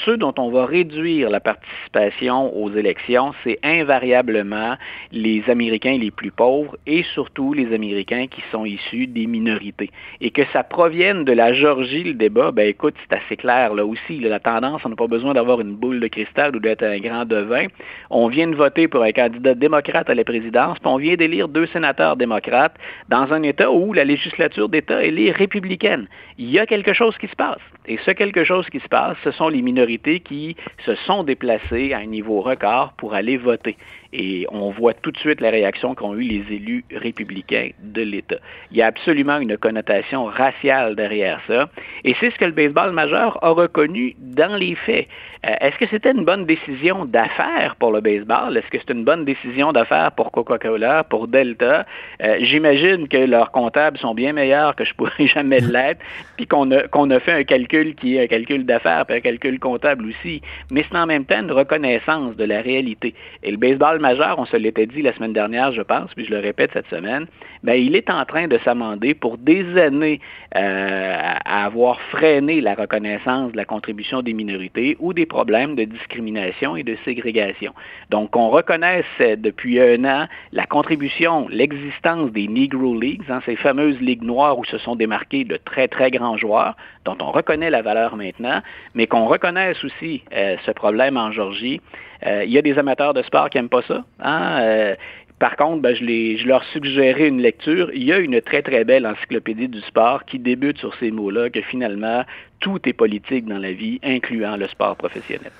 ceux 0.04 0.16
dont 0.16 0.34
on 0.38 0.50
va 0.50 0.66
réduire 0.66 1.30
la 1.30 1.40
participation 1.40 2.56
aux 2.56 2.72
élections, 2.72 3.32
c'est 3.44 3.58
invariablement 3.62 4.76
les 5.12 5.42
Américains 5.48 5.98
les 5.98 6.10
plus 6.10 6.30
pauvres 6.30 6.76
et 6.86 7.02
surtout 7.14 7.52
les 7.52 7.72
Américains 7.74 8.26
qui 8.26 8.42
sont 8.50 8.64
issus 8.64 9.06
des 9.06 9.26
minorités. 9.26 9.90
Et 10.20 10.30
que 10.30 10.42
ça 10.52 10.62
provienne 10.62 11.24
de 11.24 11.32
la 11.32 11.52
Georgie, 11.52 12.04
le 12.04 12.14
débat, 12.14 12.50
ben 12.52 12.68
écoute, 12.68 12.94
c'est 13.08 13.16
assez 13.16 13.36
clair 13.36 13.74
là 13.74 13.84
aussi. 13.84 14.18
la 14.20 14.40
tendance, 14.40 14.82
on 14.84 14.88
n'a 14.88 14.96
pas 14.96 15.06
besoin 15.06 15.34
d'avoir 15.34 15.60
une 15.60 15.74
boule 15.74 16.00
de 16.00 16.08
cristal 16.08 16.56
ou 16.56 16.60
d'être 16.60 16.82
un 16.82 16.98
grand 16.98 17.24
devin. 17.24 17.66
On 18.10 18.28
vient 18.28 18.48
de 18.48 18.54
voter 18.54 18.88
pour 18.88 19.02
un 19.02 19.12
candidat 19.12 19.54
démocrate 19.54 20.08
à 20.08 20.14
la 20.14 20.24
présidence, 20.24 20.78
puis 20.78 20.90
on 20.90 20.96
vient 20.96 21.14
d'élire 21.16 21.48
deux 21.48 21.66
sénateurs 21.66 22.16
démocrates 22.16 22.74
dans 23.08 23.32
un 23.32 23.42
État 23.42 23.57
où 23.66 23.92
la 23.92 24.04
législature 24.04 24.68
d'État, 24.68 25.04
est 25.04 25.30
républicaine. 25.32 26.06
Il 26.38 26.50
y 26.50 26.58
a 26.58 26.66
quelque 26.66 26.92
chose 26.92 27.16
qui 27.18 27.26
se 27.26 27.36
passe. 27.36 27.60
Et 27.86 27.98
ce 28.04 28.10
quelque 28.10 28.44
chose 28.44 28.68
qui 28.68 28.80
se 28.80 28.88
passe, 28.88 29.16
ce 29.24 29.30
sont 29.30 29.48
les 29.48 29.62
minorités 29.62 30.20
qui 30.20 30.56
se 30.84 30.94
sont 30.94 31.24
déplacées 31.24 31.92
à 31.92 31.98
un 31.98 32.06
niveau 32.06 32.40
record 32.40 32.92
pour 32.98 33.14
aller 33.14 33.36
voter. 33.38 33.76
Et 34.12 34.46
on 34.50 34.70
voit 34.70 34.94
tout 34.94 35.10
de 35.10 35.18
suite 35.18 35.40
la 35.40 35.50
réaction 35.50 35.94
qu'ont 35.94 36.14
eu 36.14 36.22
les 36.22 36.44
élus 36.54 36.84
républicains 36.90 37.70
de 37.82 38.02
l'État. 38.02 38.38
Il 38.70 38.76
y 38.76 38.82
a 38.82 38.86
absolument 38.86 39.38
une 39.38 39.56
connotation 39.56 40.24
raciale 40.24 40.96
derrière 40.96 41.40
ça. 41.46 41.68
Et 42.04 42.14
c'est 42.18 42.30
ce 42.30 42.36
que 42.36 42.46
le 42.46 42.52
baseball 42.52 42.92
majeur 42.92 43.42
a 43.42 43.50
reconnu 43.50 44.14
dans 44.18 44.56
les 44.56 44.74
faits. 44.74 45.08
Euh, 45.46 45.54
est-ce 45.60 45.76
que 45.78 45.86
c'était 45.90 46.12
une 46.12 46.24
bonne 46.24 46.46
décision 46.46 47.04
d'affaires 47.04 47.76
pour 47.76 47.92
le 47.92 48.00
baseball? 48.00 48.56
Est-ce 48.56 48.68
que 48.68 48.78
c'est 48.78 48.92
une 48.92 49.04
bonne 49.04 49.24
décision 49.24 49.72
d'affaires 49.72 50.12
pour 50.12 50.32
Coca-Cola, 50.32 51.04
pour 51.04 51.28
Delta? 51.28 51.86
Euh, 52.22 52.38
j'imagine 52.40 53.08
que 53.08 53.18
comptables 53.50 53.98
sont 53.98 54.14
bien 54.14 54.32
meilleurs 54.32 54.74
que 54.76 54.84
je 54.84 54.94
pourrais 54.94 55.26
jamais 55.26 55.60
l'être, 55.60 56.00
puis 56.36 56.46
qu'on 56.46 56.70
a, 56.70 56.88
qu'on 56.88 57.10
a 57.10 57.20
fait 57.20 57.32
un 57.32 57.44
calcul 57.44 57.94
qui 57.94 58.16
est 58.16 58.24
un 58.24 58.26
calcul 58.26 58.64
d'affaires, 58.64 59.06
puis 59.06 59.16
un 59.16 59.20
calcul 59.20 59.58
comptable 59.58 60.06
aussi. 60.06 60.42
Mais 60.70 60.84
c'est 60.88 60.96
en 60.96 61.06
même 61.06 61.24
temps 61.24 61.40
une 61.40 61.52
reconnaissance 61.52 62.36
de 62.36 62.44
la 62.44 62.60
réalité. 62.60 63.14
Et 63.42 63.50
le 63.50 63.56
baseball 63.56 63.98
majeur, 63.98 64.38
on 64.38 64.46
se 64.46 64.56
l'était 64.56 64.86
dit 64.86 65.02
la 65.02 65.12
semaine 65.14 65.32
dernière, 65.32 65.72
je 65.72 65.82
pense, 65.82 66.12
puis 66.14 66.24
je 66.24 66.30
le 66.30 66.40
répète 66.40 66.70
cette 66.72 66.88
semaine, 66.88 67.26
ben, 67.62 67.74
il 67.74 67.96
est 67.96 68.10
en 68.10 68.24
train 68.24 68.46
de 68.46 68.58
s'amender 68.64 69.14
pour 69.14 69.38
des 69.38 69.78
années 69.78 70.20
euh, 70.56 71.34
à 71.44 71.64
avoir 71.64 72.00
freiné 72.00 72.60
la 72.60 72.74
reconnaissance 72.74 73.52
de 73.52 73.56
la 73.56 73.64
contribution 73.64 74.22
des 74.22 74.32
minorités 74.32 74.96
ou 75.00 75.12
des 75.12 75.26
problèmes 75.26 75.74
de 75.74 75.84
discrimination 75.84 76.76
et 76.76 76.82
de 76.82 76.96
ségrégation. 77.04 77.72
Donc, 78.10 78.36
on 78.36 78.50
reconnaisse 78.50 79.04
depuis 79.18 79.80
un 79.80 80.04
an 80.04 80.26
la 80.52 80.66
contribution, 80.66 81.48
l'existence 81.50 82.30
des 82.32 82.48
Negro 82.48 82.98
Leagues, 82.98 83.24
hein, 83.28 83.37
ces 83.44 83.56
fameuses 83.56 84.00
ligues 84.00 84.22
noires 84.22 84.58
où 84.58 84.64
se 84.64 84.78
sont 84.78 84.96
démarqués 84.96 85.44
de 85.44 85.56
très, 85.56 85.88
très 85.88 86.10
grands 86.10 86.36
joueurs, 86.36 86.76
dont 87.04 87.16
on 87.20 87.30
reconnaît 87.30 87.70
la 87.70 87.82
valeur 87.82 88.16
maintenant, 88.16 88.60
mais 88.94 89.06
qu'on 89.06 89.26
reconnaisse 89.26 89.82
aussi 89.84 90.22
euh, 90.32 90.56
ce 90.64 90.70
problème 90.70 91.16
en 91.16 91.32
Georgie. 91.32 91.80
Euh, 92.26 92.44
il 92.44 92.50
y 92.50 92.58
a 92.58 92.62
des 92.62 92.78
amateurs 92.78 93.14
de 93.14 93.22
sport 93.22 93.50
qui 93.50 93.58
n'aiment 93.58 93.68
pas 93.68 93.82
ça. 93.82 94.04
Hein? 94.20 94.60
Euh, 94.60 94.96
par 95.38 95.56
contre, 95.56 95.82
ben, 95.82 95.94
je, 95.94 96.04
je, 96.04 96.46
leur 96.48 96.64
suggérais 96.64 97.28
une 97.28 97.40
lecture. 97.40 97.90
Il 97.94 98.02
y 98.02 98.12
a 98.12 98.18
une 98.18 98.40
très, 98.40 98.62
très 98.62 98.84
belle 98.84 99.06
encyclopédie 99.06 99.68
du 99.68 99.80
sport 99.82 100.24
qui 100.24 100.38
débute 100.38 100.78
sur 100.78 100.94
ces 100.96 101.10
mots-là, 101.12 101.50
que 101.50 101.60
finalement, 101.60 102.24
tout 102.60 102.80
est 102.88 102.92
politique 102.92 103.46
dans 103.46 103.58
la 103.58 103.72
vie, 103.72 104.00
incluant 104.02 104.56
le 104.56 104.66
sport 104.66 104.96
professionnel. 104.96 105.52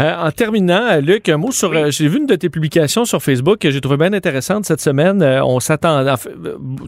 Euh, 0.00 0.26
en 0.26 0.30
terminant, 0.30 0.98
Luc, 1.00 1.28
un 1.28 1.36
mot 1.36 1.52
sur. 1.52 1.70
Euh, 1.72 1.90
j'ai 1.90 2.08
vu 2.08 2.18
une 2.18 2.26
de 2.26 2.34
tes 2.34 2.48
publications 2.48 3.04
sur 3.04 3.22
Facebook 3.22 3.58
que 3.58 3.70
j'ai 3.70 3.80
trouvé 3.80 3.98
bien 3.98 4.14
intéressante 4.14 4.64
cette 4.64 4.80
semaine. 4.80 5.20
Euh, 5.20 5.44
on 5.44 5.60
s'attend. 5.60 6.02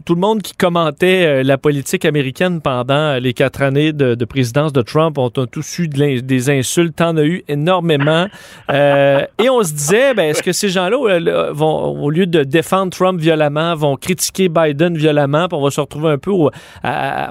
tout 0.05 0.15
le 0.15 0.21
monde 0.21 0.41
qui 0.41 0.53
commentait 0.53 1.43
la 1.43 1.57
politique 1.59 2.03
américaine 2.03 2.61
pendant 2.61 3.19
les 3.19 3.33
quatre 3.33 3.61
années 3.61 3.93
de, 3.93 4.25
présidence 4.25 4.73
de 4.73 4.81
Trump 4.81 5.19
ont, 5.19 5.29
tous 5.29 5.79
eu 5.79 5.87
des 5.87 6.49
insultes. 6.49 6.95
T'en 6.95 7.15
as 7.17 7.23
eu 7.23 7.43
énormément. 7.47 8.27
et 8.69 9.49
on 9.49 9.61
se 9.61 9.73
disait, 9.73 10.13
ben, 10.15 10.29
est-ce 10.29 10.41
que 10.41 10.51
ces 10.51 10.69
gens-là 10.69 11.51
vont, 11.51 12.01
au 12.01 12.09
lieu 12.09 12.25
de 12.25 12.43
défendre 12.43 12.91
Trump 12.91 13.19
violemment, 13.19 13.75
vont 13.75 13.97
critiquer 13.97 14.49
Biden 14.49 14.97
violemment, 14.97 15.47
puis 15.47 15.57
on 15.57 15.63
va 15.63 15.69
se 15.69 15.81
retrouver 15.81 16.09
un 16.09 16.17
peu 16.17 16.31
au, 16.31 16.49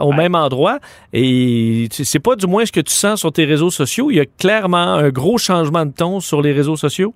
au 0.01 0.13
même 0.13 0.35
endroit? 0.35 0.79
Et 1.13 1.89
c'est 1.91 2.21
pas 2.21 2.37
du 2.37 2.47
moins 2.47 2.65
ce 2.65 2.73
que 2.73 2.81
tu 2.81 2.93
sens 2.93 3.21
sur 3.21 3.33
tes 3.33 3.45
réseaux 3.45 3.71
sociaux. 3.71 4.11
Il 4.11 4.17
y 4.17 4.21
a 4.21 4.27
clairement 4.27 4.95
un 4.95 5.09
gros 5.09 5.39
changement 5.39 5.64
changement 5.65 5.87
de 5.87 5.93
ton 5.93 6.21
sur 6.21 6.43
les 6.43 6.53
réseaux 6.53 6.77
sociaux? 6.77 7.15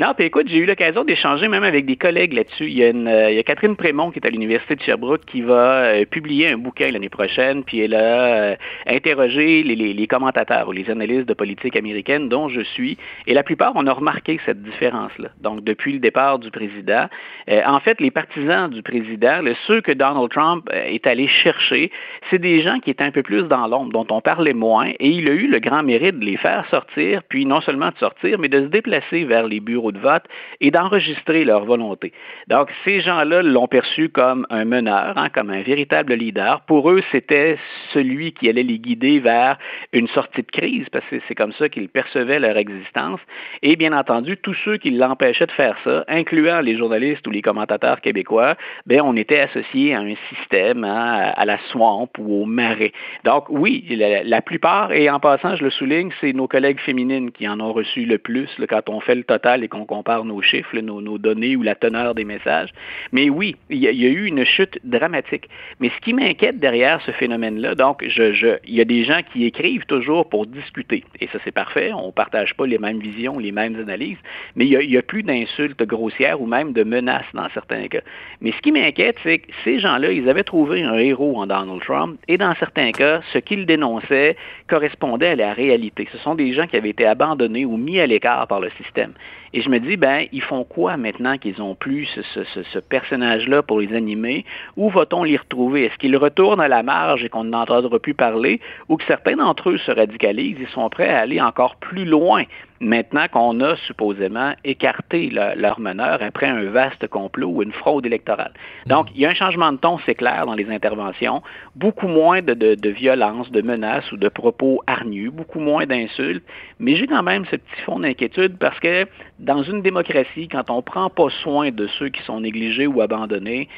Non, 0.00 0.14
puis 0.16 0.26
écoute, 0.26 0.46
j'ai 0.46 0.58
eu 0.58 0.64
l'occasion 0.64 1.02
d'échanger 1.02 1.48
même 1.48 1.64
avec 1.64 1.84
des 1.84 1.96
collègues 1.96 2.32
là-dessus. 2.32 2.66
Il 2.66 2.78
y 2.78 2.84
a, 2.84 2.90
une, 2.90 3.08
euh, 3.08 3.32
il 3.32 3.36
y 3.36 3.40
a 3.40 3.42
Catherine 3.42 3.74
Prémont 3.74 4.12
qui 4.12 4.20
est 4.20 4.26
à 4.28 4.30
l'Université 4.30 4.76
de 4.76 4.82
Sherbrooke 4.82 5.24
qui 5.24 5.40
va 5.40 5.86
euh, 5.86 6.04
publier 6.04 6.46
un 6.52 6.56
bouquin 6.56 6.92
l'année 6.92 7.08
prochaine, 7.08 7.64
puis 7.64 7.80
elle 7.80 7.94
a 7.94 8.52
euh, 8.52 8.56
interrogé 8.86 9.64
les, 9.64 9.74
les, 9.74 9.92
les, 9.92 10.06
commentateurs 10.06 10.68
ou 10.68 10.72
les 10.72 10.88
analystes 10.88 11.26
de 11.26 11.34
politique 11.34 11.74
américaine 11.74 12.28
dont 12.28 12.48
je 12.48 12.60
suis, 12.60 12.96
et 13.26 13.34
la 13.34 13.42
plupart, 13.42 13.72
on 13.74 13.88
a 13.88 13.92
remarqué 13.92 14.38
cette 14.46 14.62
différence-là. 14.62 15.30
Donc, 15.40 15.64
depuis 15.64 15.94
le 15.94 15.98
départ 15.98 16.38
du 16.38 16.52
président, 16.52 17.08
en 17.48 17.80
fait, 17.80 18.00
les 18.00 18.12
partisans 18.12 18.70
du 18.70 18.82
président, 18.82 19.40
ceux 19.66 19.80
que 19.80 19.92
Donald 19.92 20.30
Trump 20.30 20.70
est 20.72 21.06
allé 21.06 21.26
chercher, 21.26 21.90
c'est 22.30 22.38
des 22.38 22.62
gens 22.62 22.78
qui 22.78 22.90
étaient 22.90 23.04
un 23.04 23.10
peu 23.10 23.22
plus 23.22 23.42
dans 23.44 23.66
l'ombre, 23.66 23.92
dont 23.92 24.06
on 24.10 24.20
parlait 24.20 24.54
moins, 24.54 24.90
et 25.00 25.08
il 25.08 25.28
a 25.28 25.32
eu 25.32 25.48
le 25.48 25.58
grand 25.58 25.82
mérite 25.82 26.18
de 26.18 26.24
les 26.24 26.36
faire 26.36 26.66
sortir, 26.70 27.22
puis 27.28 27.46
non 27.46 27.60
seulement 27.60 27.88
de 27.88 27.98
sortir, 27.98 28.38
mais 28.38 28.48
de 28.48 28.60
se 28.60 28.66
déplacer 28.66 29.24
vers 29.24 29.46
les 29.46 29.60
bureaux 29.60 29.87
de 29.92 29.98
vote 29.98 30.24
et 30.60 30.70
d'enregistrer 30.70 31.44
leur 31.44 31.64
volonté. 31.64 32.12
Donc, 32.48 32.70
ces 32.84 33.00
gens-là 33.00 33.42
l'ont 33.42 33.68
perçu 33.68 34.08
comme 34.08 34.46
un 34.50 34.64
meneur, 34.64 35.16
hein, 35.16 35.28
comme 35.28 35.50
un 35.50 35.62
véritable 35.62 36.14
leader. 36.14 36.60
Pour 36.62 36.90
eux, 36.90 37.02
c'était 37.10 37.58
celui 37.92 38.32
qui 38.32 38.48
allait 38.48 38.62
les 38.62 38.78
guider 38.78 39.20
vers 39.20 39.58
une 39.92 40.08
sortie 40.08 40.42
de 40.42 40.50
crise, 40.50 40.86
parce 40.90 41.04
que 41.06 41.16
c'est 41.26 41.34
comme 41.34 41.52
ça 41.52 41.68
qu'ils 41.68 41.88
percevaient 41.88 42.38
leur 42.38 42.56
existence. 42.56 43.20
Et 43.62 43.76
bien 43.76 43.92
entendu, 43.92 44.36
tous 44.36 44.56
ceux 44.64 44.76
qui 44.76 44.90
l'empêchaient 44.90 45.46
de 45.46 45.52
faire 45.52 45.76
ça, 45.84 46.04
incluant 46.08 46.60
les 46.60 46.76
journalistes 46.76 47.26
ou 47.26 47.30
les 47.30 47.42
commentateurs 47.42 48.00
québécois, 48.00 48.56
ben, 48.86 49.00
on 49.02 49.16
était 49.16 49.40
associés 49.40 49.94
à 49.94 50.00
un 50.00 50.14
système, 50.28 50.84
hein, 50.84 51.32
à 51.34 51.44
la 51.44 51.58
swamp 51.70 52.08
ou 52.18 52.42
au 52.42 52.46
marais. 52.46 52.92
Donc, 53.24 53.44
oui, 53.48 53.84
la, 53.90 54.42
plupart, 54.42 54.92
et 54.92 55.10
en 55.10 55.20
passant, 55.20 55.56
je 55.56 55.64
le 55.64 55.70
souligne, 55.70 56.10
c'est 56.20 56.32
nos 56.32 56.48
collègues 56.48 56.80
féminines 56.80 57.32
qui 57.32 57.48
en 57.48 57.60
ont 57.60 57.72
reçu 57.72 58.04
le 58.04 58.18
plus 58.18 58.48
quand 58.68 58.88
on 58.88 59.00
fait 59.00 59.14
le 59.14 59.24
total 59.24 59.64
et 59.64 59.68
qu'on 59.68 59.77
compare 59.84 60.24
nos 60.24 60.42
chiffres, 60.42 60.78
nos, 60.78 61.18
données 61.18 61.56
ou 61.56 61.62
la 61.62 61.74
teneur 61.74 62.14
des 62.14 62.24
messages. 62.24 62.70
Mais 63.12 63.30
oui, 63.30 63.56
il 63.70 63.78
y, 63.78 63.86
a, 63.88 63.90
eu 63.90 64.26
une 64.26 64.44
chute 64.44 64.78
dramatique. 64.84 65.48
Mais 65.80 65.90
ce 65.90 66.00
qui 66.00 66.12
m'inquiète 66.12 66.58
derrière 66.58 67.00
ce 67.02 67.10
phénomène-là, 67.12 67.74
donc, 67.74 68.02
il 68.02 68.58
y 68.66 68.80
a 68.80 68.84
des 68.84 69.04
gens 69.04 69.20
qui 69.32 69.44
écrivent 69.44 69.86
toujours 69.86 70.28
pour 70.28 70.46
discuter. 70.46 71.04
Et 71.20 71.28
ça, 71.28 71.38
c'est 71.44 71.52
parfait. 71.52 71.92
On 71.92 72.08
ne 72.08 72.12
partage 72.12 72.54
pas 72.54 72.66
les 72.66 72.78
mêmes 72.78 73.00
visions, 73.00 73.38
les 73.38 73.52
mêmes 73.52 73.78
analyses. 73.80 74.18
Mais 74.56 74.66
il 74.66 74.88
n'y 74.88 74.96
a, 74.96 75.02
plus 75.02 75.22
d'insultes 75.22 75.82
grossières 75.82 76.40
ou 76.40 76.46
même 76.46 76.72
de 76.72 76.84
menaces 76.84 77.24
dans 77.34 77.48
certains 77.54 77.88
cas. 77.88 78.02
Mais 78.40 78.52
ce 78.52 78.60
qui 78.60 78.72
m'inquiète, 78.72 79.16
c'est 79.22 79.38
que 79.38 79.52
ces 79.64 79.78
gens-là, 79.78 80.12
ils 80.12 80.28
avaient 80.28 80.44
trouvé 80.44 80.82
un 80.82 80.94
héros 80.94 81.40
en 81.40 81.46
Donald 81.46 81.80
Trump. 81.82 82.18
Et 82.28 82.36
dans 82.36 82.54
certains 82.56 82.92
cas, 82.92 83.20
ce 83.32 83.38
qu'ils 83.38 83.66
dénonçaient 83.66 84.36
correspondait 84.68 85.28
à 85.28 85.36
la 85.36 85.52
réalité. 85.52 86.08
Ce 86.12 86.18
sont 86.18 86.34
des 86.34 86.52
gens 86.52 86.66
qui 86.66 86.76
avaient 86.76 86.90
été 86.90 87.06
abandonnés 87.06 87.64
ou 87.64 87.76
mis 87.76 88.00
à 88.00 88.06
l'écart 88.06 88.46
par 88.46 88.60
le 88.60 88.70
système. 88.82 89.12
Et 89.54 89.62
je 89.62 89.70
me 89.70 89.78
dis, 89.78 89.96
ben, 89.96 90.26
ils 90.32 90.42
font 90.42 90.64
quoi 90.64 90.96
maintenant 90.96 91.38
qu'ils 91.38 91.62
ont 91.62 91.74
plus 91.74 92.06
ce, 92.34 92.78
personnage-là 92.78 93.62
pour 93.62 93.80
les 93.80 93.94
animer? 93.94 94.44
Où 94.76 94.90
va-t-on 94.90 95.24
les 95.24 95.36
retrouver? 95.36 95.84
Est-ce 95.84 95.96
qu'ils 95.98 96.16
retournent 96.16 96.60
à 96.60 96.68
la 96.68 96.82
marge 96.82 97.24
et 97.24 97.28
qu'on 97.28 97.44
n'entendra 97.44 97.98
plus 97.98 98.14
parler? 98.14 98.60
Ou 98.88 98.96
que 98.96 99.04
certains 99.04 99.36
d'entre 99.36 99.70
eux 99.70 99.78
se 99.78 99.90
radicalisent 99.90 100.60
et 100.60 100.66
sont 100.66 100.88
prêts 100.90 101.08
à 101.08 101.20
aller 101.20 101.40
encore 101.40 101.76
plus 101.76 102.04
loin? 102.04 102.44
Maintenant 102.80 103.26
qu'on 103.30 103.60
a 103.60 103.76
supposément 103.76 104.54
écarté 104.64 105.30
leur 105.30 105.80
meneur 105.80 106.22
après 106.22 106.46
un 106.46 106.64
vaste 106.64 107.06
complot 107.08 107.48
ou 107.48 107.62
une 107.62 107.72
fraude 107.72 108.06
électorale. 108.06 108.52
Donc, 108.86 109.08
il 109.14 109.20
y 109.20 109.26
a 109.26 109.30
un 109.30 109.34
changement 109.34 109.72
de 109.72 109.78
ton, 109.78 109.98
c'est 110.06 110.14
clair, 110.14 110.46
dans 110.46 110.54
les 110.54 110.70
interventions, 110.70 111.42
beaucoup 111.76 112.08
moins 112.08 112.42
de, 112.42 112.54
de 112.54 112.90
violence, 112.90 113.50
de 113.50 113.62
menaces 113.62 114.10
ou 114.12 114.16
de 114.16 114.28
propos 114.28 114.82
hargneux, 114.86 115.30
beaucoup 115.30 115.60
moins 115.60 115.86
d'insultes, 115.86 116.44
mais 116.78 116.96
j'ai 116.96 117.06
quand 117.06 117.22
même 117.22 117.44
ce 117.46 117.56
petit 117.56 117.80
fond 117.84 117.98
d'inquiétude 117.98 118.56
parce 118.58 118.78
que 118.80 119.06
dans 119.38 119.62
une 119.62 119.82
démocratie, 119.82 120.48
quand 120.48 120.70
on 120.70 120.76
ne 120.76 120.82
prend 120.82 121.10
pas 121.10 121.28
soin 121.42 121.70
de 121.70 121.86
ceux 121.98 122.08
qui 122.08 122.22
sont 122.22 122.40
négligés 122.40 122.86
ou 122.86 123.00
abandonnés, 123.00 123.68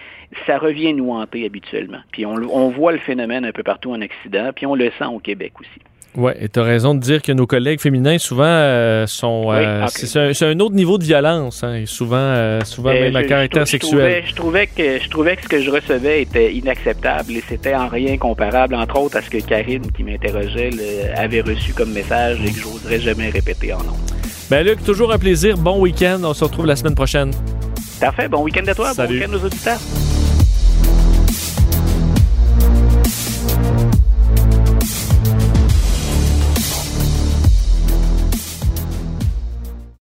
ça 0.46 0.58
revient 0.58 0.94
nous 0.94 1.10
hanter 1.10 1.44
habituellement. 1.44 2.00
Puis 2.12 2.24
on, 2.26 2.34
on 2.34 2.68
voit 2.70 2.92
le 2.92 2.98
phénomène 2.98 3.44
un 3.44 3.52
peu 3.52 3.62
partout 3.62 3.92
en 3.92 4.00
Occident, 4.00 4.50
puis 4.54 4.66
on 4.66 4.74
le 4.74 4.90
sent 4.98 5.06
au 5.06 5.18
Québec 5.18 5.52
aussi. 5.60 5.80
Oui, 6.16 6.32
et 6.40 6.48
tu 6.48 6.58
as 6.58 6.64
raison 6.64 6.94
de 6.94 7.00
dire 7.00 7.22
que 7.22 7.30
nos 7.30 7.46
collègues 7.46 7.80
féminins, 7.80 8.18
souvent, 8.18 8.42
euh, 8.46 9.06
sont. 9.06 9.52
Euh, 9.52 9.86
c'est 9.88 10.44
un, 10.44 10.58
autre 10.60 10.74
niveau 10.74 10.98
de 10.98 11.04
violence, 11.04 11.62
hein, 11.62 11.74
et 11.74 11.86
souvent, 11.86 12.16
euh, 12.16 12.60
souvent 12.64 12.92
même 12.92 13.14
à 13.14 13.22
caractère 13.22 13.66
sexuel. 13.66 14.24
Je 14.26 14.34
trouvais, 14.34 14.66
que, 14.66 14.98
je 14.98 15.08
trouvais 15.08 15.36
que 15.36 15.42
ce 15.44 15.48
que 15.48 15.60
je 15.62 15.70
recevais 15.70 16.22
était 16.22 16.52
inacceptable 16.52 17.32
et 17.32 17.42
c'était 17.48 17.76
en 17.76 17.86
rien 17.86 18.16
comparable, 18.18 18.74
entre 18.74 18.98
autres, 18.98 19.18
à 19.18 19.22
ce 19.22 19.30
que 19.30 19.38
Karine, 19.38 19.90
qui 19.92 20.02
m'interrogeait, 20.02 20.70
avait 21.14 21.42
reçu 21.42 21.72
comme 21.72 21.92
message 21.92 22.38
et 22.44 22.50
que 22.50 22.58
j'oserais 22.58 23.00
jamais 23.00 23.30
répéter 23.30 23.72
en 23.72 23.78
nom. 23.78 23.96
Ben, 24.50 24.66
Luc, 24.66 24.82
toujours 24.82 25.12
un 25.12 25.18
plaisir. 25.18 25.56
Bon 25.56 25.80
week-end. 25.80 26.18
On 26.24 26.34
se 26.34 26.42
retrouve 26.42 26.66
la 26.66 26.74
semaine 26.74 26.96
prochaine. 26.96 27.30
Parfait. 28.00 28.26
Bon 28.26 28.42
week-end 28.42 28.66
à 28.66 28.74
toi. 28.74 28.92
Salut. 28.94 29.20
Bon 29.20 29.26
week-end 29.26 29.36
aux 29.36 29.46
auditeurs. 29.46 29.78